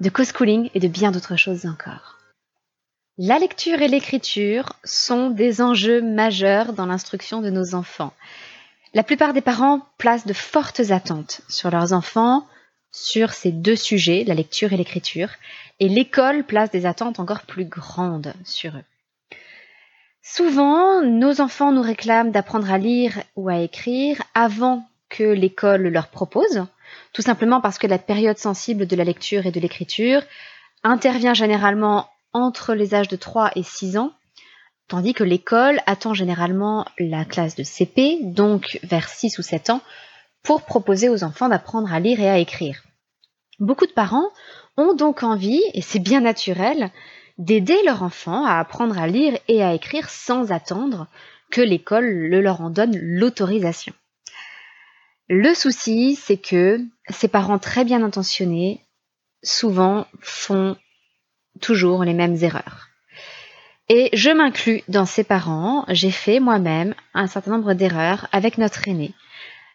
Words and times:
de 0.00 0.08
co-schooling 0.08 0.70
et 0.74 0.80
de 0.80 0.88
bien 0.88 1.10
d'autres 1.10 1.36
choses 1.36 1.66
encore. 1.66 2.18
La 3.16 3.38
lecture 3.38 3.80
et 3.80 3.88
l'écriture 3.88 4.72
sont 4.82 5.30
des 5.30 5.62
enjeux 5.62 6.02
majeurs 6.02 6.72
dans 6.72 6.86
l'instruction 6.86 7.40
de 7.40 7.50
nos 7.50 7.74
enfants. 7.74 8.12
La 8.92 9.02
plupart 9.02 9.32
des 9.32 9.40
parents 9.40 9.86
placent 9.98 10.26
de 10.26 10.32
fortes 10.32 10.90
attentes 10.90 11.40
sur 11.48 11.70
leurs 11.70 11.92
enfants 11.92 12.46
sur 12.94 13.32
ces 13.32 13.50
deux 13.50 13.76
sujets, 13.76 14.24
la 14.24 14.34
lecture 14.34 14.72
et 14.72 14.76
l'écriture, 14.76 15.30
et 15.80 15.88
l'école 15.88 16.44
place 16.44 16.70
des 16.70 16.86
attentes 16.86 17.18
encore 17.18 17.42
plus 17.42 17.64
grandes 17.64 18.32
sur 18.44 18.76
eux. 18.76 18.84
Souvent, 20.22 21.02
nos 21.02 21.40
enfants 21.40 21.72
nous 21.72 21.82
réclament 21.82 22.30
d'apprendre 22.30 22.70
à 22.70 22.78
lire 22.78 23.20
ou 23.36 23.48
à 23.48 23.58
écrire 23.58 24.22
avant 24.32 24.88
que 25.08 25.24
l'école 25.24 25.88
leur 25.88 26.08
propose, 26.08 26.64
tout 27.12 27.22
simplement 27.22 27.60
parce 27.60 27.78
que 27.78 27.86
la 27.86 27.98
période 27.98 28.38
sensible 28.38 28.86
de 28.86 28.96
la 28.96 29.04
lecture 29.04 29.46
et 29.46 29.50
de 29.50 29.60
l'écriture 29.60 30.22
intervient 30.82 31.34
généralement 31.34 32.08
entre 32.32 32.74
les 32.74 32.94
âges 32.94 33.08
de 33.08 33.16
3 33.16 33.52
et 33.56 33.62
6 33.62 33.96
ans, 33.96 34.12
tandis 34.88 35.14
que 35.14 35.24
l'école 35.24 35.80
attend 35.86 36.14
généralement 36.14 36.84
la 36.98 37.24
classe 37.24 37.56
de 37.56 37.62
CP, 37.62 38.18
donc 38.22 38.78
vers 38.82 39.08
6 39.08 39.38
ou 39.38 39.42
7 39.42 39.70
ans, 39.70 39.80
pour 40.42 40.62
proposer 40.62 41.08
aux 41.08 41.24
enfants 41.24 41.48
d'apprendre 41.48 41.92
à 41.92 42.00
lire 42.00 42.20
et 42.20 42.28
à 42.28 42.38
écrire. 42.38 42.82
Beaucoup 43.60 43.86
de 43.86 43.92
parents 43.92 44.28
ont 44.76 44.94
donc 44.94 45.22
envie, 45.22 45.62
et 45.72 45.80
c'est 45.80 46.00
bien 46.00 46.20
naturel, 46.20 46.90
d'aider 47.38 47.78
leur 47.84 48.02
enfant 48.02 48.44
à 48.44 48.58
apprendre 48.58 48.98
à 48.98 49.06
lire 49.06 49.38
et 49.48 49.62
à 49.62 49.74
écrire 49.74 50.10
sans 50.10 50.52
attendre 50.52 51.06
que 51.50 51.60
l'école 51.60 52.06
le 52.06 52.40
leur 52.40 52.60
en 52.60 52.70
donne 52.70 52.96
l'autorisation. 52.96 53.94
Le 55.28 55.54
souci, 55.54 56.16
c'est 56.16 56.36
que 56.36 56.80
ces 57.08 57.28
parents 57.28 57.58
très 57.58 57.84
bien 57.84 58.02
intentionnés, 58.02 58.80
souvent, 59.42 60.06
font 60.20 60.76
toujours 61.60 62.04
les 62.04 62.12
mêmes 62.12 62.36
erreurs. 62.42 62.88
Et 63.88 64.10
je 64.12 64.30
m'inclus 64.30 64.82
dans 64.88 65.06
ces 65.06 65.24
parents. 65.24 65.86
J'ai 65.88 66.10
fait 66.10 66.40
moi-même 66.40 66.94
un 67.14 67.26
certain 67.26 67.52
nombre 67.52 67.72
d'erreurs 67.72 68.28
avec 68.32 68.58
notre 68.58 68.86
aîné, 68.86 69.14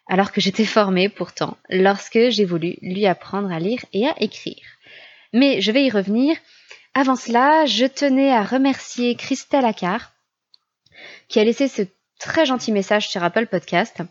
alors 0.06 0.30
que 0.30 0.40
j'étais 0.40 0.64
formée 0.64 1.08
pourtant, 1.08 1.56
lorsque 1.68 2.30
j'ai 2.30 2.44
voulu 2.44 2.76
lui 2.80 3.06
apprendre 3.06 3.50
à 3.50 3.58
lire 3.58 3.84
et 3.92 4.06
à 4.06 4.14
écrire. 4.20 4.64
Mais 5.32 5.60
je 5.60 5.72
vais 5.72 5.84
y 5.84 5.90
revenir. 5.90 6.36
Avant 6.94 7.16
cela, 7.16 7.66
je 7.66 7.86
tenais 7.86 8.32
à 8.32 8.42
remercier 8.42 9.14
Christelle 9.16 9.64
Accard, 9.64 10.12
qui 11.28 11.38
a 11.38 11.44
laissé 11.44 11.68
ce 11.68 11.82
très 12.18 12.46
gentil 12.46 12.72
message 12.72 13.08
sur 13.08 13.22
Apple 13.22 13.46
Podcast 13.46 14.02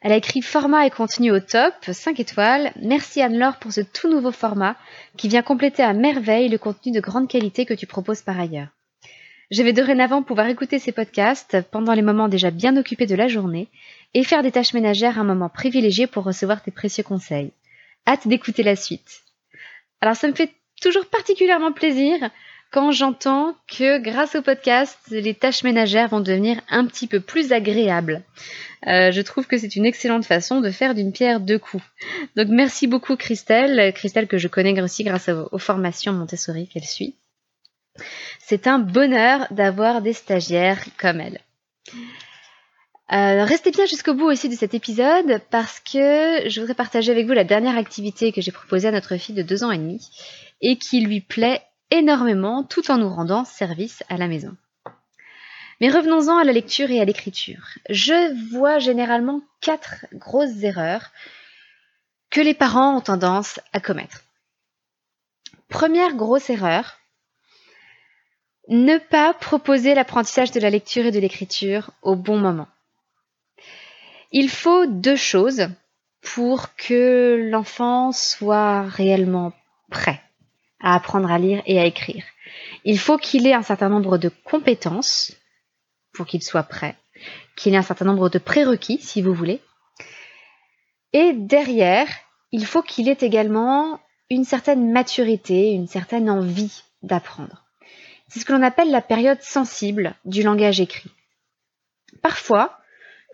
elle 0.00 0.12
a 0.12 0.16
écrit 0.16 0.40
format 0.40 0.86
et 0.86 0.90
contenu 0.90 1.30
au 1.30 1.40
top, 1.40 1.74
5 1.90 2.18
étoiles. 2.20 2.72
Merci 2.80 3.20
Anne-Laure 3.20 3.58
pour 3.58 3.72
ce 3.72 3.82
tout 3.82 4.08
nouveau 4.08 4.32
format 4.32 4.76
qui 5.18 5.28
vient 5.28 5.42
compléter 5.42 5.82
à 5.82 5.92
merveille 5.92 6.48
le 6.48 6.56
contenu 6.56 6.90
de 6.90 7.00
grande 7.00 7.28
qualité 7.28 7.66
que 7.66 7.74
tu 7.74 7.86
proposes 7.86 8.22
par 8.22 8.40
ailleurs. 8.40 8.68
Je 9.50 9.62
vais 9.62 9.74
dorénavant 9.74 10.22
pouvoir 10.22 10.46
écouter 10.46 10.78
ces 10.78 10.92
podcasts 10.92 11.60
pendant 11.70 11.92
les 11.92 12.02
moments 12.02 12.28
déjà 12.28 12.50
bien 12.50 12.76
occupés 12.76 13.06
de 13.06 13.16
la 13.16 13.28
journée 13.28 13.68
et 14.14 14.24
faire 14.24 14.42
des 14.42 14.52
tâches 14.52 14.72
ménagères 14.72 15.18
un 15.18 15.24
moment 15.24 15.50
privilégié 15.50 16.06
pour 16.06 16.24
recevoir 16.24 16.62
tes 16.62 16.70
précieux 16.70 17.02
conseils. 17.02 17.52
Hâte 18.06 18.26
d'écouter 18.26 18.62
la 18.62 18.76
suite. 18.76 19.20
Alors 20.00 20.16
ça 20.16 20.28
me 20.28 20.34
fait 20.34 20.50
toujours 20.80 21.06
particulièrement 21.06 21.72
plaisir 21.72 22.30
quand 22.70 22.92
j'entends 22.92 23.56
que 23.66 23.98
grâce 23.98 24.36
au 24.36 24.42
podcast, 24.42 24.96
les 25.10 25.34
tâches 25.34 25.64
ménagères 25.64 26.08
vont 26.08 26.20
devenir 26.20 26.60
un 26.68 26.86
petit 26.86 27.08
peu 27.08 27.18
plus 27.18 27.52
agréables. 27.52 28.22
Euh, 28.86 29.12
je 29.12 29.20
trouve 29.20 29.46
que 29.46 29.58
c'est 29.58 29.76
une 29.76 29.84
excellente 29.84 30.24
façon 30.24 30.60
de 30.60 30.70
faire 30.70 30.94
d'une 30.94 31.12
pierre 31.12 31.40
deux 31.40 31.58
coups. 31.58 31.84
Donc 32.36 32.48
merci 32.48 32.86
beaucoup 32.86 33.16
Christelle, 33.16 33.92
Christelle 33.92 34.26
que 34.26 34.38
je 34.38 34.48
connais 34.48 34.80
aussi 34.80 35.04
grâce 35.04 35.28
aux, 35.28 35.58
formations 35.58 36.12
Montessori 36.12 36.68
qu'elle 36.68 36.84
suit. 36.84 37.16
C'est 38.38 38.66
un 38.66 38.78
bonheur 38.78 39.46
d'avoir 39.50 40.00
des 40.00 40.14
stagiaires 40.14 40.82
comme 40.96 41.20
elle. 41.20 41.40
Euh, 43.12 43.44
restez 43.44 43.72
bien 43.72 43.86
jusqu'au 43.86 44.14
bout 44.14 44.26
aussi 44.26 44.48
de 44.48 44.54
cet 44.54 44.72
épisode 44.72 45.42
parce 45.50 45.80
que 45.80 46.48
je 46.48 46.60
voudrais 46.60 46.74
partager 46.74 47.10
avec 47.10 47.26
vous 47.26 47.32
la 47.32 47.44
dernière 47.44 47.76
activité 47.76 48.30
que 48.30 48.40
j'ai 48.40 48.52
proposée 48.52 48.88
à 48.88 48.92
notre 48.92 49.16
fille 49.16 49.34
de 49.34 49.42
deux 49.42 49.64
ans 49.64 49.72
et 49.72 49.78
demi 49.78 50.08
et 50.60 50.76
qui 50.76 51.00
lui 51.00 51.20
plaît 51.20 51.60
énormément 51.90 52.62
tout 52.62 52.90
en 52.90 52.98
nous 52.98 53.08
rendant 53.08 53.44
service 53.44 54.04
à 54.08 54.16
la 54.16 54.28
maison. 54.28 54.56
Mais 55.80 55.88
revenons-en 55.88 56.36
à 56.36 56.44
la 56.44 56.52
lecture 56.52 56.90
et 56.90 57.00
à 57.00 57.04
l'écriture. 57.04 57.68
Je 57.88 58.50
vois 58.50 58.78
généralement 58.78 59.40
quatre 59.60 60.06
grosses 60.12 60.62
erreurs 60.62 61.10
que 62.30 62.40
les 62.40 62.54
parents 62.54 62.96
ont 62.96 63.00
tendance 63.00 63.60
à 63.72 63.80
commettre. 63.80 64.22
Première 65.68 66.14
grosse 66.14 66.50
erreur, 66.50 66.98
ne 68.68 68.98
pas 68.98 69.34
proposer 69.34 69.94
l'apprentissage 69.94 70.52
de 70.52 70.60
la 70.60 70.70
lecture 70.70 71.06
et 71.06 71.10
de 71.10 71.18
l'écriture 71.18 71.90
au 72.02 72.14
bon 72.14 72.38
moment. 72.38 72.68
Il 74.32 74.48
faut 74.48 74.86
deux 74.86 75.16
choses 75.16 75.68
pour 76.20 76.74
que 76.76 77.48
l'enfant 77.50 78.12
soit 78.12 78.82
réellement 78.82 79.52
prêt 79.90 80.22
à 80.80 80.94
apprendre 80.94 81.30
à 81.30 81.38
lire 81.38 81.62
et 81.66 81.80
à 81.80 81.84
écrire. 81.84 82.24
Il 82.84 82.98
faut 82.98 83.18
qu'il 83.18 83.46
ait 83.46 83.54
un 83.54 83.62
certain 83.62 83.88
nombre 83.88 84.18
de 84.18 84.30
compétences 84.44 85.34
pour 86.12 86.26
qu'il 86.26 86.42
soit 86.42 86.62
prêt, 86.62 86.96
qu'il 87.56 87.74
ait 87.74 87.78
un 87.78 87.82
certain 87.82 88.04
nombre 88.04 88.28
de 88.28 88.38
prérequis, 88.38 88.98
si 89.00 89.22
vous 89.22 89.34
voulez. 89.34 89.60
Et 91.12 91.32
derrière, 91.32 92.08
il 92.52 92.66
faut 92.66 92.82
qu'il 92.82 93.08
ait 93.08 93.18
également 93.20 94.00
une 94.28 94.44
certaine 94.44 94.92
maturité, 94.92 95.72
une 95.72 95.88
certaine 95.88 96.30
envie 96.30 96.82
d'apprendre. 97.02 97.64
C'est 98.28 98.40
ce 98.40 98.44
que 98.44 98.52
l'on 98.52 98.62
appelle 98.62 98.90
la 98.90 99.02
période 99.02 99.42
sensible 99.42 100.14
du 100.24 100.42
langage 100.42 100.80
écrit. 100.80 101.10
Parfois, 102.22 102.78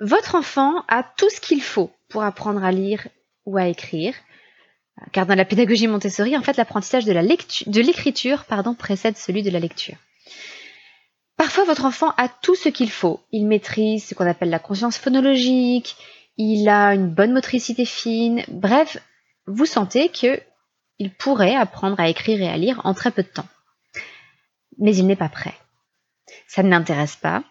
votre 0.00 0.34
enfant 0.34 0.84
a 0.88 1.02
tout 1.02 1.28
ce 1.28 1.40
qu'il 1.40 1.62
faut 1.62 1.90
pour 2.08 2.22
apprendre 2.22 2.64
à 2.64 2.72
lire 2.72 3.08
ou 3.44 3.58
à 3.58 3.66
écrire, 3.66 4.14
car 5.12 5.26
dans 5.26 5.34
la 5.34 5.44
pédagogie 5.44 5.86
Montessori, 5.86 6.36
en 6.36 6.42
fait, 6.42 6.56
l'apprentissage 6.56 7.04
de 7.04 7.80
l'écriture 7.80 8.44
précède 8.78 9.16
celui 9.18 9.42
de 9.42 9.50
la 9.50 9.58
lecture. 9.58 9.96
Parfois, 11.36 11.64
votre 11.64 11.84
enfant 11.84 12.12
a 12.16 12.28
tout 12.28 12.54
ce 12.54 12.68
qu'il 12.68 12.90
faut. 12.90 13.20
Il 13.30 13.46
maîtrise 13.46 14.06
ce 14.06 14.14
qu'on 14.14 14.26
appelle 14.26 14.50
la 14.50 14.58
conscience 14.58 14.96
phonologique, 14.96 15.96
il 16.38 16.68
a 16.68 16.94
une 16.94 17.08
bonne 17.08 17.32
motricité 17.32 17.84
fine, 17.84 18.42
bref, 18.48 18.98
vous 19.46 19.66
sentez 19.66 20.08
que 20.08 20.40
il 20.98 21.12
pourrait 21.12 21.54
apprendre 21.54 22.00
à 22.00 22.08
écrire 22.08 22.40
et 22.40 22.48
à 22.48 22.56
lire 22.56 22.80
en 22.84 22.94
très 22.94 23.10
peu 23.10 23.22
de 23.22 23.28
temps. 23.28 23.48
Mais 24.78 24.96
il 24.96 25.06
n'est 25.06 25.16
pas 25.16 25.28
prêt. 25.28 25.54
Ça 26.46 26.62
ne 26.62 26.70
l'intéresse 26.70 27.16
pas. 27.16 27.44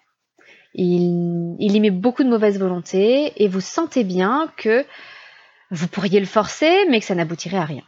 Il, 0.73 1.55
il 1.59 1.75
y 1.75 1.79
met 1.79 1.91
beaucoup 1.91 2.23
de 2.23 2.29
mauvaise 2.29 2.59
volonté 2.59 3.31
et 3.41 3.47
vous 3.47 3.61
sentez 3.61 4.03
bien 4.03 4.51
que 4.57 4.85
vous 5.71 5.87
pourriez 5.87 6.19
le 6.19 6.25
forcer, 6.25 6.85
mais 6.89 6.99
que 6.99 7.05
ça 7.05 7.15
n'aboutirait 7.15 7.57
à 7.57 7.65
rien. 7.65 7.83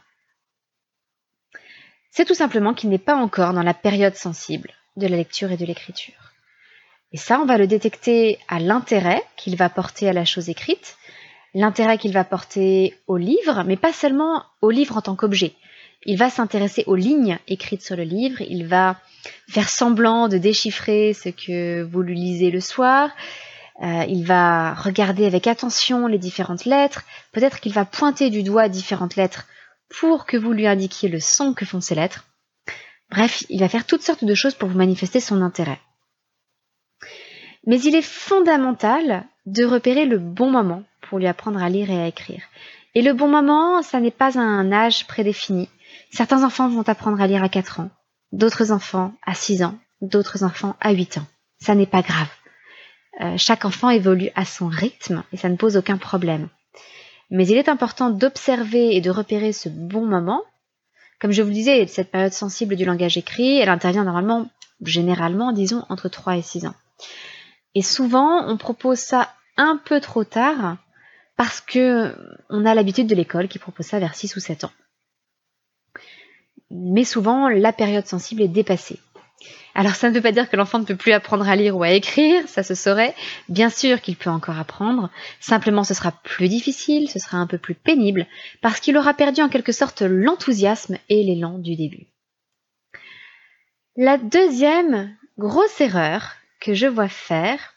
C'est 2.10 2.24
tout 2.24 2.34
simplement 2.34 2.72
qu'il 2.72 2.90
n'est 2.90 2.98
pas 2.98 3.16
encore 3.16 3.52
dans 3.52 3.62
la 3.62 3.74
période 3.74 4.14
sensible 4.14 4.72
de 4.98 5.06
la 5.06 5.16
lecture 5.16 5.50
et 5.52 5.56
de 5.56 5.64
l'écriture. 5.64 6.32
Et 7.12 7.16
ça, 7.16 7.40
on 7.40 7.46
va 7.46 7.56
le 7.56 7.66
détecter 7.66 8.38
à 8.48 8.60
l'intérêt 8.60 9.22
qu'il 9.36 9.56
va 9.56 9.70
porter 9.70 10.08
à 10.08 10.12
la 10.12 10.24
chose 10.24 10.50
écrite, 10.50 10.96
l'intérêt 11.54 11.96
qu'il 11.96 12.12
va 12.12 12.24
porter 12.24 12.94
au 13.06 13.16
livre, 13.16 13.64
mais 13.66 13.76
pas 13.76 13.92
seulement 13.92 14.44
au 14.60 14.70
livre 14.70 14.96
en 14.96 15.02
tant 15.02 15.16
qu'objet. 15.16 15.54
Il 16.04 16.18
va 16.18 16.30
s'intéresser 16.30 16.84
aux 16.86 16.94
lignes 16.94 17.38
écrites 17.48 17.82
sur 17.82 17.96
le 17.96 18.02
livre, 18.02 18.42
il 18.42 18.66
va 18.66 18.96
faire 19.48 19.68
semblant 19.68 20.28
de 20.28 20.38
déchiffrer 20.38 21.14
ce 21.14 21.30
que 21.30 21.82
vous 21.82 22.02
lui 22.02 22.14
lisez 22.14 22.50
le 22.50 22.60
soir, 22.60 23.10
euh, 23.82 24.04
il 24.08 24.24
va 24.24 24.74
regarder 24.74 25.24
avec 25.24 25.46
attention 25.46 26.06
les 26.06 26.18
différentes 26.18 26.64
lettres, 26.64 27.04
peut-être 27.32 27.60
qu'il 27.60 27.72
va 27.72 27.84
pointer 27.84 28.28
du 28.28 28.42
doigt 28.42 28.68
différentes 28.68 29.16
lettres 29.16 29.46
pour 29.88 30.26
que 30.26 30.36
vous 30.36 30.52
lui 30.52 30.66
indiquiez 30.66 31.08
le 31.08 31.20
son 31.20 31.54
que 31.54 31.64
font 31.64 31.80
ces 31.80 31.94
lettres. 31.94 32.24
Bref, 33.10 33.44
il 33.48 33.60
va 33.60 33.68
faire 33.68 33.86
toutes 33.86 34.02
sortes 34.02 34.24
de 34.24 34.34
choses 34.34 34.54
pour 34.54 34.68
vous 34.68 34.78
manifester 34.78 35.20
son 35.20 35.42
intérêt. 35.42 35.80
Mais 37.66 37.80
il 37.80 37.94
est 37.94 38.02
fondamental 38.02 39.24
de 39.46 39.64
repérer 39.64 40.04
le 40.04 40.18
bon 40.18 40.50
moment 40.50 40.82
pour 41.08 41.18
lui 41.18 41.26
apprendre 41.26 41.62
à 41.62 41.68
lire 41.68 41.90
et 41.90 42.00
à 42.00 42.06
écrire. 42.06 42.42
Et 42.94 43.02
le 43.02 43.12
bon 43.12 43.28
moment, 43.28 43.82
ça 43.82 44.00
n'est 44.00 44.10
pas 44.10 44.38
un 44.38 44.72
âge 44.72 45.06
prédéfini. 45.06 45.68
Certains 46.10 46.44
enfants 46.44 46.68
vont 46.68 46.88
apprendre 46.88 47.20
à 47.20 47.26
lire 47.26 47.42
à 47.42 47.48
4 47.48 47.80
ans, 47.80 47.90
d'autres 48.32 48.72
enfants 48.72 49.12
à 49.24 49.34
6 49.34 49.62
ans, 49.62 49.78
d'autres 50.00 50.44
enfants 50.44 50.76
à 50.80 50.92
8 50.92 51.18
ans. 51.18 51.26
Ça 51.60 51.74
n'est 51.74 51.86
pas 51.86 52.02
grave. 52.02 52.28
Euh, 53.20 53.36
chaque 53.36 53.64
enfant 53.64 53.90
évolue 53.90 54.30
à 54.34 54.44
son 54.44 54.68
rythme 54.68 55.24
et 55.32 55.36
ça 55.36 55.48
ne 55.48 55.56
pose 55.56 55.76
aucun 55.76 55.98
problème. 55.98 56.48
Mais 57.30 57.46
il 57.46 57.56
est 57.56 57.68
important 57.68 58.10
d'observer 58.10 58.94
et 58.96 59.00
de 59.00 59.10
repérer 59.10 59.52
ce 59.52 59.68
bon 59.68 60.06
moment. 60.06 60.42
Comme 61.20 61.32
je 61.32 61.42
vous 61.42 61.50
disais, 61.50 61.86
cette 61.86 62.10
période 62.10 62.32
sensible 62.32 62.76
du 62.76 62.84
langage 62.84 63.16
écrit, 63.16 63.58
elle 63.58 63.68
intervient 63.68 64.04
normalement, 64.04 64.48
généralement, 64.82 65.52
disons, 65.52 65.84
entre 65.88 66.08
3 66.08 66.36
et 66.36 66.42
6 66.42 66.66
ans. 66.66 66.74
Et 67.74 67.82
souvent, 67.82 68.48
on 68.48 68.56
propose 68.56 68.98
ça 68.98 69.32
un 69.56 69.80
peu 69.84 70.00
trop 70.00 70.24
tard 70.24 70.76
parce 71.36 71.60
que 71.60 72.14
on 72.48 72.64
a 72.66 72.74
l'habitude 72.74 73.06
de 73.06 73.14
l'école 73.14 73.48
qui 73.48 73.58
propose 73.58 73.86
ça 73.86 73.98
vers 73.98 74.14
6 74.14 74.36
ou 74.36 74.40
7 74.40 74.64
ans. 74.64 74.72
Mais 76.70 77.04
souvent, 77.04 77.48
la 77.48 77.72
période 77.72 78.06
sensible 78.06 78.42
est 78.42 78.48
dépassée. 78.48 78.98
Alors 79.74 79.94
ça 79.94 80.08
ne 80.08 80.14
veut 80.14 80.20
pas 80.20 80.32
dire 80.32 80.50
que 80.50 80.56
l'enfant 80.56 80.80
ne 80.80 80.84
peut 80.84 80.96
plus 80.96 81.12
apprendre 81.12 81.48
à 81.48 81.54
lire 81.54 81.76
ou 81.76 81.82
à 81.82 81.90
écrire, 81.90 82.48
ça 82.48 82.62
se 82.62 82.74
saurait. 82.74 83.14
Bien 83.48 83.70
sûr 83.70 84.00
qu'il 84.00 84.16
peut 84.16 84.30
encore 84.30 84.58
apprendre, 84.58 85.10
simplement 85.40 85.84
ce 85.84 85.94
sera 85.94 86.10
plus 86.10 86.48
difficile, 86.48 87.08
ce 87.08 87.18
sera 87.18 87.38
un 87.38 87.46
peu 87.46 87.58
plus 87.58 87.74
pénible, 87.74 88.26
parce 88.60 88.80
qu'il 88.80 88.96
aura 88.96 89.14
perdu 89.14 89.40
en 89.40 89.48
quelque 89.48 89.72
sorte 89.72 90.02
l'enthousiasme 90.02 90.96
et 91.08 91.22
l'élan 91.22 91.58
du 91.58 91.76
début. 91.76 92.06
La 93.96 94.18
deuxième 94.18 95.16
grosse 95.38 95.80
erreur 95.80 96.36
que 96.60 96.74
je 96.74 96.86
vois 96.86 97.08
faire, 97.08 97.74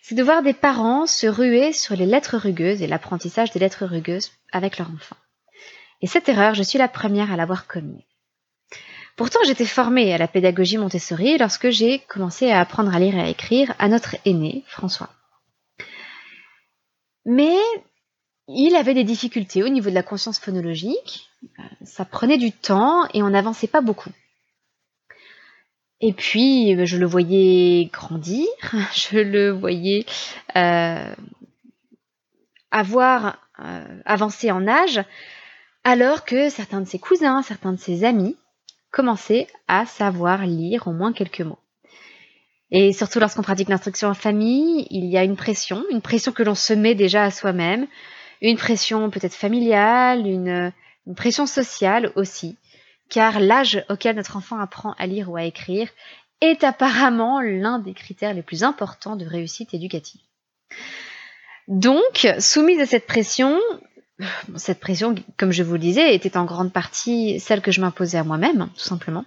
c'est 0.00 0.14
de 0.14 0.22
voir 0.22 0.42
des 0.42 0.54
parents 0.54 1.06
se 1.06 1.26
ruer 1.26 1.74
sur 1.74 1.94
les 1.94 2.06
lettres 2.06 2.38
rugueuses 2.38 2.80
et 2.80 2.86
l'apprentissage 2.86 3.50
des 3.50 3.60
lettres 3.60 3.84
rugueuses 3.84 4.32
avec 4.52 4.78
leur 4.78 4.90
enfant. 4.90 5.16
Et 6.00 6.06
cette 6.06 6.28
erreur, 6.30 6.54
je 6.54 6.62
suis 6.62 6.78
la 6.78 6.88
première 6.88 7.30
à 7.32 7.36
l'avoir 7.36 7.66
commise. 7.66 8.07
Pourtant, 9.18 9.40
j'étais 9.44 9.66
formée 9.66 10.14
à 10.14 10.18
la 10.18 10.28
pédagogie 10.28 10.78
Montessori 10.78 11.38
lorsque 11.38 11.70
j'ai 11.70 11.98
commencé 11.98 12.52
à 12.52 12.60
apprendre 12.60 12.94
à 12.94 13.00
lire 13.00 13.16
et 13.16 13.20
à 13.20 13.28
écrire 13.28 13.74
à 13.80 13.88
notre 13.88 14.14
aîné, 14.24 14.62
François. 14.68 15.10
Mais 17.24 17.58
il 18.46 18.76
avait 18.76 18.94
des 18.94 19.02
difficultés 19.02 19.64
au 19.64 19.68
niveau 19.68 19.90
de 19.90 19.94
la 19.96 20.04
conscience 20.04 20.38
phonologique. 20.38 21.28
Ça 21.82 22.04
prenait 22.04 22.38
du 22.38 22.52
temps 22.52 23.08
et 23.12 23.24
on 23.24 23.30
n'avançait 23.30 23.66
pas 23.66 23.80
beaucoup. 23.80 24.12
Et 26.00 26.12
puis, 26.12 26.86
je 26.86 26.96
le 26.96 27.06
voyais 27.06 27.86
grandir, 27.86 28.46
je 28.94 29.18
le 29.18 29.50
voyais 29.50 30.06
euh, 30.54 31.12
avoir 32.70 33.40
euh, 33.58 34.00
avancé 34.04 34.52
en 34.52 34.68
âge, 34.68 35.02
alors 35.82 36.24
que 36.24 36.50
certains 36.50 36.80
de 36.80 36.86
ses 36.86 37.00
cousins, 37.00 37.42
certains 37.42 37.72
de 37.72 37.80
ses 37.80 38.04
amis 38.04 38.36
commencer 38.90 39.46
à 39.66 39.86
savoir 39.86 40.46
lire 40.46 40.86
au 40.88 40.92
moins 40.92 41.12
quelques 41.12 41.40
mots. 41.40 41.58
Et 42.70 42.92
surtout 42.92 43.18
lorsqu'on 43.18 43.42
pratique 43.42 43.68
l'instruction 43.68 44.08
en 44.08 44.14
famille, 44.14 44.86
il 44.90 45.06
y 45.06 45.16
a 45.16 45.24
une 45.24 45.36
pression, 45.36 45.84
une 45.90 46.02
pression 46.02 46.32
que 46.32 46.42
l'on 46.42 46.54
se 46.54 46.74
met 46.74 46.94
déjà 46.94 47.24
à 47.24 47.30
soi-même, 47.30 47.86
une 48.42 48.56
pression 48.56 49.10
peut-être 49.10 49.34
familiale, 49.34 50.26
une, 50.26 50.72
pression 51.16 51.46
sociale 51.46 52.12
aussi, 52.16 52.58
car 53.08 53.40
l'âge 53.40 53.82
auquel 53.88 54.16
notre 54.16 54.36
enfant 54.36 54.60
apprend 54.60 54.92
à 54.98 55.06
lire 55.06 55.30
ou 55.30 55.36
à 55.36 55.44
écrire 55.44 55.88
est 56.42 56.62
apparemment 56.62 57.40
l'un 57.40 57.78
des 57.78 57.94
critères 57.94 58.34
les 58.34 58.42
plus 58.42 58.62
importants 58.62 59.16
de 59.16 59.24
réussite 59.24 59.72
éducative. 59.72 60.20
Donc, 61.66 62.28
soumise 62.38 62.80
à 62.80 62.86
cette 62.86 63.06
pression, 63.06 63.58
cette 64.56 64.80
pression, 64.80 65.14
comme 65.36 65.52
je 65.52 65.62
vous 65.62 65.74
le 65.74 65.78
disais, 65.78 66.14
était 66.14 66.36
en 66.36 66.44
grande 66.44 66.72
partie 66.72 67.38
celle 67.40 67.60
que 67.60 67.70
je 67.70 67.80
m'imposais 67.80 68.18
à 68.18 68.24
moi-même, 68.24 68.68
tout 68.76 68.84
simplement. 68.84 69.24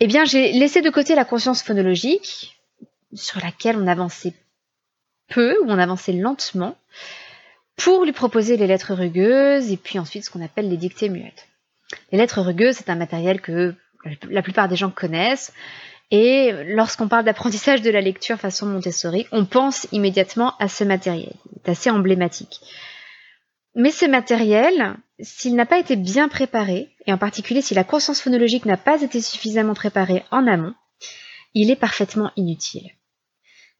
Eh 0.00 0.06
bien, 0.06 0.24
j'ai 0.24 0.52
laissé 0.52 0.80
de 0.80 0.90
côté 0.90 1.14
la 1.14 1.24
conscience 1.24 1.62
phonologique, 1.62 2.58
sur 3.12 3.40
laquelle 3.40 3.76
on 3.76 3.86
avançait 3.86 4.34
peu, 5.28 5.56
ou 5.62 5.66
on 5.68 5.78
avançait 5.78 6.12
lentement, 6.12 6.76
pour 7.76 8.04
lui 8.04 8.12
proposer 8.12 8.56
les 8.56 8.66
lettres 8.66 8.94
rugueuses 8.94 9.70
et 9.70 9.76
puis 9.76 9.98
ensuite 9.98 10.24
ce 10.24 10.30
qu'on 10.30 10.44
appelle 10.44 10.68
les 10.68 10.76
dictées 10.76 11.08
muettes. 11.08 11.48
Les 12.12 12.18
lettres 12.18 12.40
rugueuses, 12.40 12.76
c'est 12.76 12.90
un 12.90 12.96
matériel 12.96 13.40
que 13.40 13.74
la 14.28 14.42
plupart 14.42 14.68
des 14.68 14.76
gens 14.76 14.90
connaissent. 14.90 15.52
Et 16.10 16.52
lorsqu'on 16.66 17.08
parle 17.08 17.24
d'apprentissage 17.24 17.82
de 17.82 17.90
la 17.90 18.00
lecture 18.00 18.38
façon 18.38 18.66
Montessori, 18.66 19.26
on 19.32 19.44
pense 19.44 19.86
immédiatement 19.92 20.54
à 20.58 20.68
ce 20.68 20.84
matériel. 20.84 21.32
C'est 21.64 21.70
assez 21.70 21.90
emblématique. 21.90 22.60
Mais 23.74 23.90
ce 23.90 24.04
matériel, 24.04 24.96
s'il 25.20 25.54
n'a 25.54 25.66
pas 25.66 25.78
été 25.78 25.96
bien 25.96 26.28
préparé, 26.28 26.94
et 27.06 27.12
en 27.12 27.18
particulier 27.18 27.62
si 27.62 27.74
la 27.74 27.84
conscience 27.84 28.20
phonologique 28.20 28.64
n'a 28.64 28.76
pas 28.76 29.02
été 29.02 29.20
suffisamment 29.20 29.74
préparée 29.74 30.24
en 30.30 30.46
amont, 30.46 30.74
il 31.54 31.70
est 31.70 31.76
parfaitement 31.76 32.32
inutile. 32.36 32.90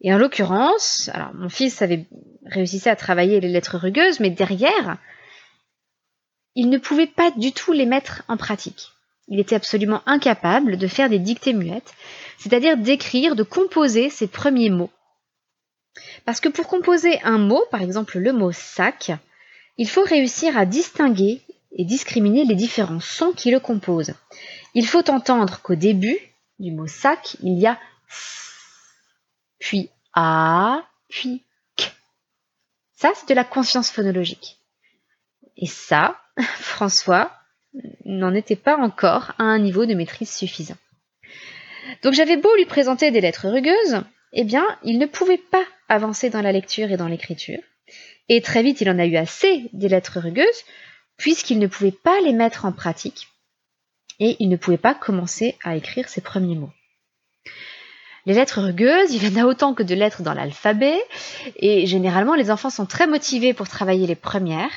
Et 0.01 0.15
en 0.15 0.19
l'occurrence, 0.19 1.11
alors 1.13 1.35
mon 1.35 1.49
fils 1.49 1.83
avait 1.83 2.07
réussi 2.47 2.89
à 2.89 2.97
travailler 2.97 3.41
les 3.41 3.49
lettres 3.49 3.77
rugueuses, 3.77 4.21
mais 4.21 4.31
derrière, 4.31 4.97
il 6.55 6.71
ne 6.71 6.79
pouvait 6.79 7.07
pas 7.07 7.31
du 7.33 7.53
tout 7.53 7.73
les 7.73 7.87
mettre 7.87 8.23
en 8.29 8.37
pratique. 8.37 8.93
Il 9.29 9.39
était 9.39 9.55
absolument 9.55 10.03
incapable 10.07 10.77
de 10.77 10.87
faire 10.87 11.09
des 11.09 11.19
dictées 11.19 11.53
muettes, 11.53 11.95
c'est-à-dire 12.39 12.77
d'écrire, 12.77 13.37
de 13.37 13.43
composer 13.43 14.11
ses 14.11 14.27
premiers 14.27 14.71
mots. 14.71 14.91
Parce 16.25 16.41
que 16.41 16.49
pour 16.49 16.67
composer 16.67 17.21
un 17.23 17.39
mot, 17.39 17.63
par 17.71 17.83
exemple 17.83 18.19
le 18.19 18.33
mot 18.33 18.53
sac, 18.53 19.13
il 19.81 19.89
faut 19.89 20.05
réussir 20.05 20.59
à 20.59 20.67
distinguer 20.67 21.41
et 21.73 21.87
discriminer 21.87 22.45
les 22.45 22.55
différents 22.55 23.01
sons 23.01 23.33
qui 23.33 23.51
le 23.51 23.61
composent. 23.61 24.13
Il 24.75 24.87
faut 24.87 25.11
entendre 25.11 25.63
qu'au 25.63 25.75
début 25.75 26.19
du 26.59 26.71
mot 26.71 26.87
sac, 26.87 27.39
il 27.43 27.59
y 27.59 27.67
a 27.67 27.79
s, 28.07 28.53
puis 29.59 29.89
a, 30.13 30.83
puis 31.09 31.45
k. 31.77 31.95
Ça, 32.93 33.13
c'est 33.15 33.31
de 33.31 33.35
la 33.35 33.43
conscience 33.43 33.91
phonologique. 33.91 34.59
Et 35.57 35.67
ça, 35.67 36.21
François 36.59 37.33
n'en 38.05 38.35
était 38.35 38.57
pas 38.57 38.77
encore 38.77 39.33
à 39.39 39.45
un 39.45 39.59
niveau 39.59 39.87
de 39.87 39.95
maîtrise 39.95 40.31
suffisant. 40.31 40.77
Donc 42.03 42.13
j'avais 42.13 42.37
beau 42.37 42.55
lui 42.57 42.67
présenter 42.67 43.11
des 43.13 43.23
lettres 43.23 43.49
rugueuses, 43.49 44.03
eh 44.35 44.45
bien, 44.45 44.67
il 44.85 44.99
ne 44.99 45.07
pouvait 45.07 45.39
pas 45.39 45.65
avancer 45.89 46.29
dans 46.29 46.43
la 46.43 46.53
lecture 46.53 46.91
et 46.91 46.99
dans 46.99 47.09
l'écriture. 47.09 47.61
Et 48.33 48.41
très 48.43 48.63
vite, 48.63 48.81
il 48.81 48.89
en 48.89 49.01
a 49.01 49.07
eu 49.07 49.17
assez 49.17 49.69
des 49.73 49.89
lettres 49.89 50.21
rugueuses, 50.21 50.65
puisqu'il 51.17 51.59
ne 51.59 51.67
pouvait 51.67 51.91
pas 51.91 52.21
les 52.21 52.33
mettre 52.33 52.65
en 52.65 52.71
pratique, 52.71 53.27
et 54.21 54.37
il 54.39 54.49
ne 54.49 54.57
pouvait 54.57 54.79
pas 54.79 54.95
commencer 54.95 55.59
à 55.65 55.75
écrire 55.75 56.09
ses 56.09 56.21
premiers 56.21 56.55
mots. 56.55 56.71
Les 58.27 58.35
lettres 58.35 58.63
rugueuses, 58.63 59.13
il 59.13 59.25
y 59.25 59.37
en 59.37 59.43
a 59.43 59.47
autant 59.47 59.75
que 59.75 59.83
de 59.83 59.97
lettres 59.97 60.23
dans 60.23 60.33
l'alphabet, 60.33 61.03
et 61.57 61.87
généralement 61.87 62.37
les 62.37 62.53
enfants 62.53 62.71
sont 62.71 62.87
très 62.87 63.09
motivés 63.09 63.53
pour 63.53 63.69
travailler 63.69 64.07
les 64.07 64.15
premières, 64.15 64.71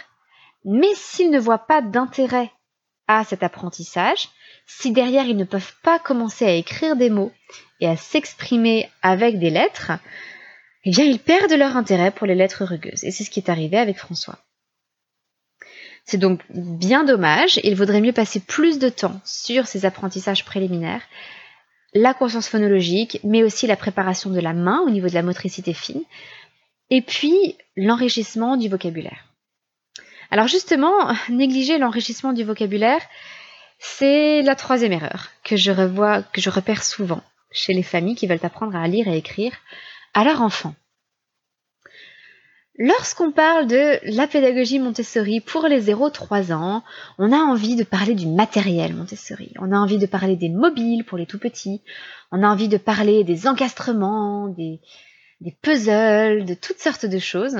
mais 0.66 0.92
s'ils 0.96 1.30
ne 1.30 1.40
voient 1.40 1.68
pas 1.68 1.84
d'intérêt 1.84 2.52
à 3.08 3.24
cet 3.24 3.44
apprentissage, 3.44 4.30
si 4.66 4.92
derrière 4.92 5.26
ils 5.26 5.38
ne 5.38 5.44
peuvent 5.44 5.76
pas 5.84 6.00
commencer 6.00 6.46
à 6.46 6.54
écrire 6.54 6.96
des 6.96 7.12
mots 7.12 7.32
et 7.82 7.88
à 7.88 7.98
s'exprimer 7.98 8.90
avec 9.04 9.38
des 9.38 9.52
lettres, 9.52 9.92
eh 10.86 10.92
bien, 10.92 11.06
ils 11.06 11.20
perdent 11.20 11.54
leur 11.54 11.78
intérêt 11.78 12.12
pour 12.12 12.28
les 12.28 12.36
lettres 12.36 12.66
rugueuses. 12.66 13.04
Et 13.04 13.12
c'est 13.12 13.24
ce 13.24 13.30
qui 13.30 13.40
est 13.40 13.50
arrivé 13.50 13.78
avec 13.78 13.98
François. 13.98 14.40
C'est 16.06 16.18
donc 16.18 16.42
bien 16.50 17.06
dommage. 17.06 17.60
Il 17.64 17.76
vaudrait 17.76 18.02
mieux 18.02 18.12
passer 18.12 18.42
plus 18.42 18.80
de 18.80 18.90
temps 18.90 19.22
sur 19.24 19.68
ces 19.68 19.86
apprentissages 19.86 20.44
préliminaires, 20.44 21.04
la 21.94 22.14
conscience 22.14 22.50
phonologique, 22.50 23.20
mais 23.24 23.44
aussi 23.44 23.68
la 23.68 23.78
préparation 23.78 24.30
de 24.30 24.40
la 24.40 24.54
main 24.54 24.82
au 24.86 24.90
niveau 24.90 25.08
de 25.08 25.14
la 25.14 25.22
motricité 25.22 25.74
fine, 25.74 26.04
et 26.90 27.02
puis 27.02 27.56
l'enrichissement 27.78 28.58
du 28.58 28.68
vocabulaire. 28.68 29.26
Alors 30.32 30.48
justement, 30.48 31.14
négliger 31.30 31.78
l'enrichissement 31.78 32.34
du 32.34 32.44
vocabulaire, 32.44 33.02
c'est 33.80 34.42
la 34.42 34.56
troisième 34.56 34.92
erreur 34.92 35.30
que 35.44 35.56
je 35.56 35.72
revois, 35.72 36.24
que 36.24 36.42
je 36.42 36.50
repère 36.50 36.84
souvent 36.84 37.22
chez 37.52 37.74
les 37.74 37.84
familles 37.84 38.16
qui 38.16 38.28
veulent 38.28 38.40
apprendre 38.44 38.76
à 38.76 38.88
lire 38.88 39.08
et 39.08 39.18
écrire 39.18 39.54
à 40.14 40.24
leur 40.24 40.42
enfant. 40.42 40.76
Lorsqu'on 42.80 43.32
parle 43.32 43.68
de 43.68 44.00
la 44.16 44.26
pédagogie 44.26 44.80
Montessori 44.80 45.42
pour 45.42 45.68
les 45.68 45.94
0-3 45.94 46.54
ans, 46.54 46.84
on 47.20 47.32
a 47.32 47.38
envie 47.38 47.76
de 47.76 47.84
parler 47.84 48.16
du 48.16 48.26
matériel 48.26 48.96
Montessori, 48.96 49.54
on 49.60 49.72
a 49.72 49.78
envie 49.78 50.00
de 50.00 50.08
parler 50.08 50.36
des 50.36 50.50
mobiles 50.50 51.06
pour 51.06 51.20
les 51.20 51.28
tout 51.28 51.38
petits, 51.38 51.84
on 52.32 52.42
a 52.42 52.48
envie 52.48 52.70
de 52.70 52.78
parler 52.78 53.24
des 53.24 53.48
encastrements, 53.48 54.48
des, 54.48 54.82
des 55.40 55.52
puzzles, 55.52 56.46
de 56.46 56.56
toutes 56.56 56.80
sortes 56.80 57.06
de 57.06 57.20
choses. 57.20 57.58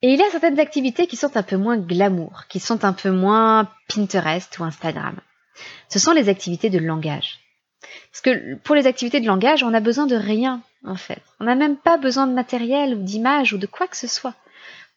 Et 0.00 0.12
il 0.12 0.18
y 0.18 0.22
a 0.22 0.30
certaines 0.30 0.60
activités 0.60 1.08
qui 1.08 1.16
sont 1.16 1.36
un 1.36 1.42
peu 1.42 1.56
moins 1.56 1.78
glamour, 1.78 2.44
qui 2.48 2.60
sont 2.60 2.84
un 2.84 2.92
peu 2.92 3.10
moins 3.10 3.68
Pinterest 3.88 4.58
ou 4.60 4.64
Instagram. 4.64 5.20
Ce 5.88 5.98
sont 5.98 6.12
les 6.12 6.28
activités 6.28 6.70
de 6.70 6.78
langage. 6.78 7.40
Parce 8.10 8.20
que 8.20 8.54
pour 8.56 8.74
les 8.74 8.86
activités 8.86 9.20
de 9.20 9.26
langage, 9.26 9.62
on 9.62 9.70
n'a 9.70 9.80
besoin 9.80 10.06
de 10.06 10.16
rien, 10.16 10.62
en 10.84 10.96
fait. 10.96 11.22
On 11.40 11.44
n'a 11.44 11.54
même 11.54 11.76
pas 11.76 11.96
besoin 11.96 12.26
de 12.26 12.34
matériel 12.34 12.94
ou 12.94 13.02
d'image 13.02 13.52
ou 13.52 13.58
de 13.58 13.66
quoi 13.66 13.86
que 13.86 13.96
ce 13.96 14.06
soit. 14.06 14.34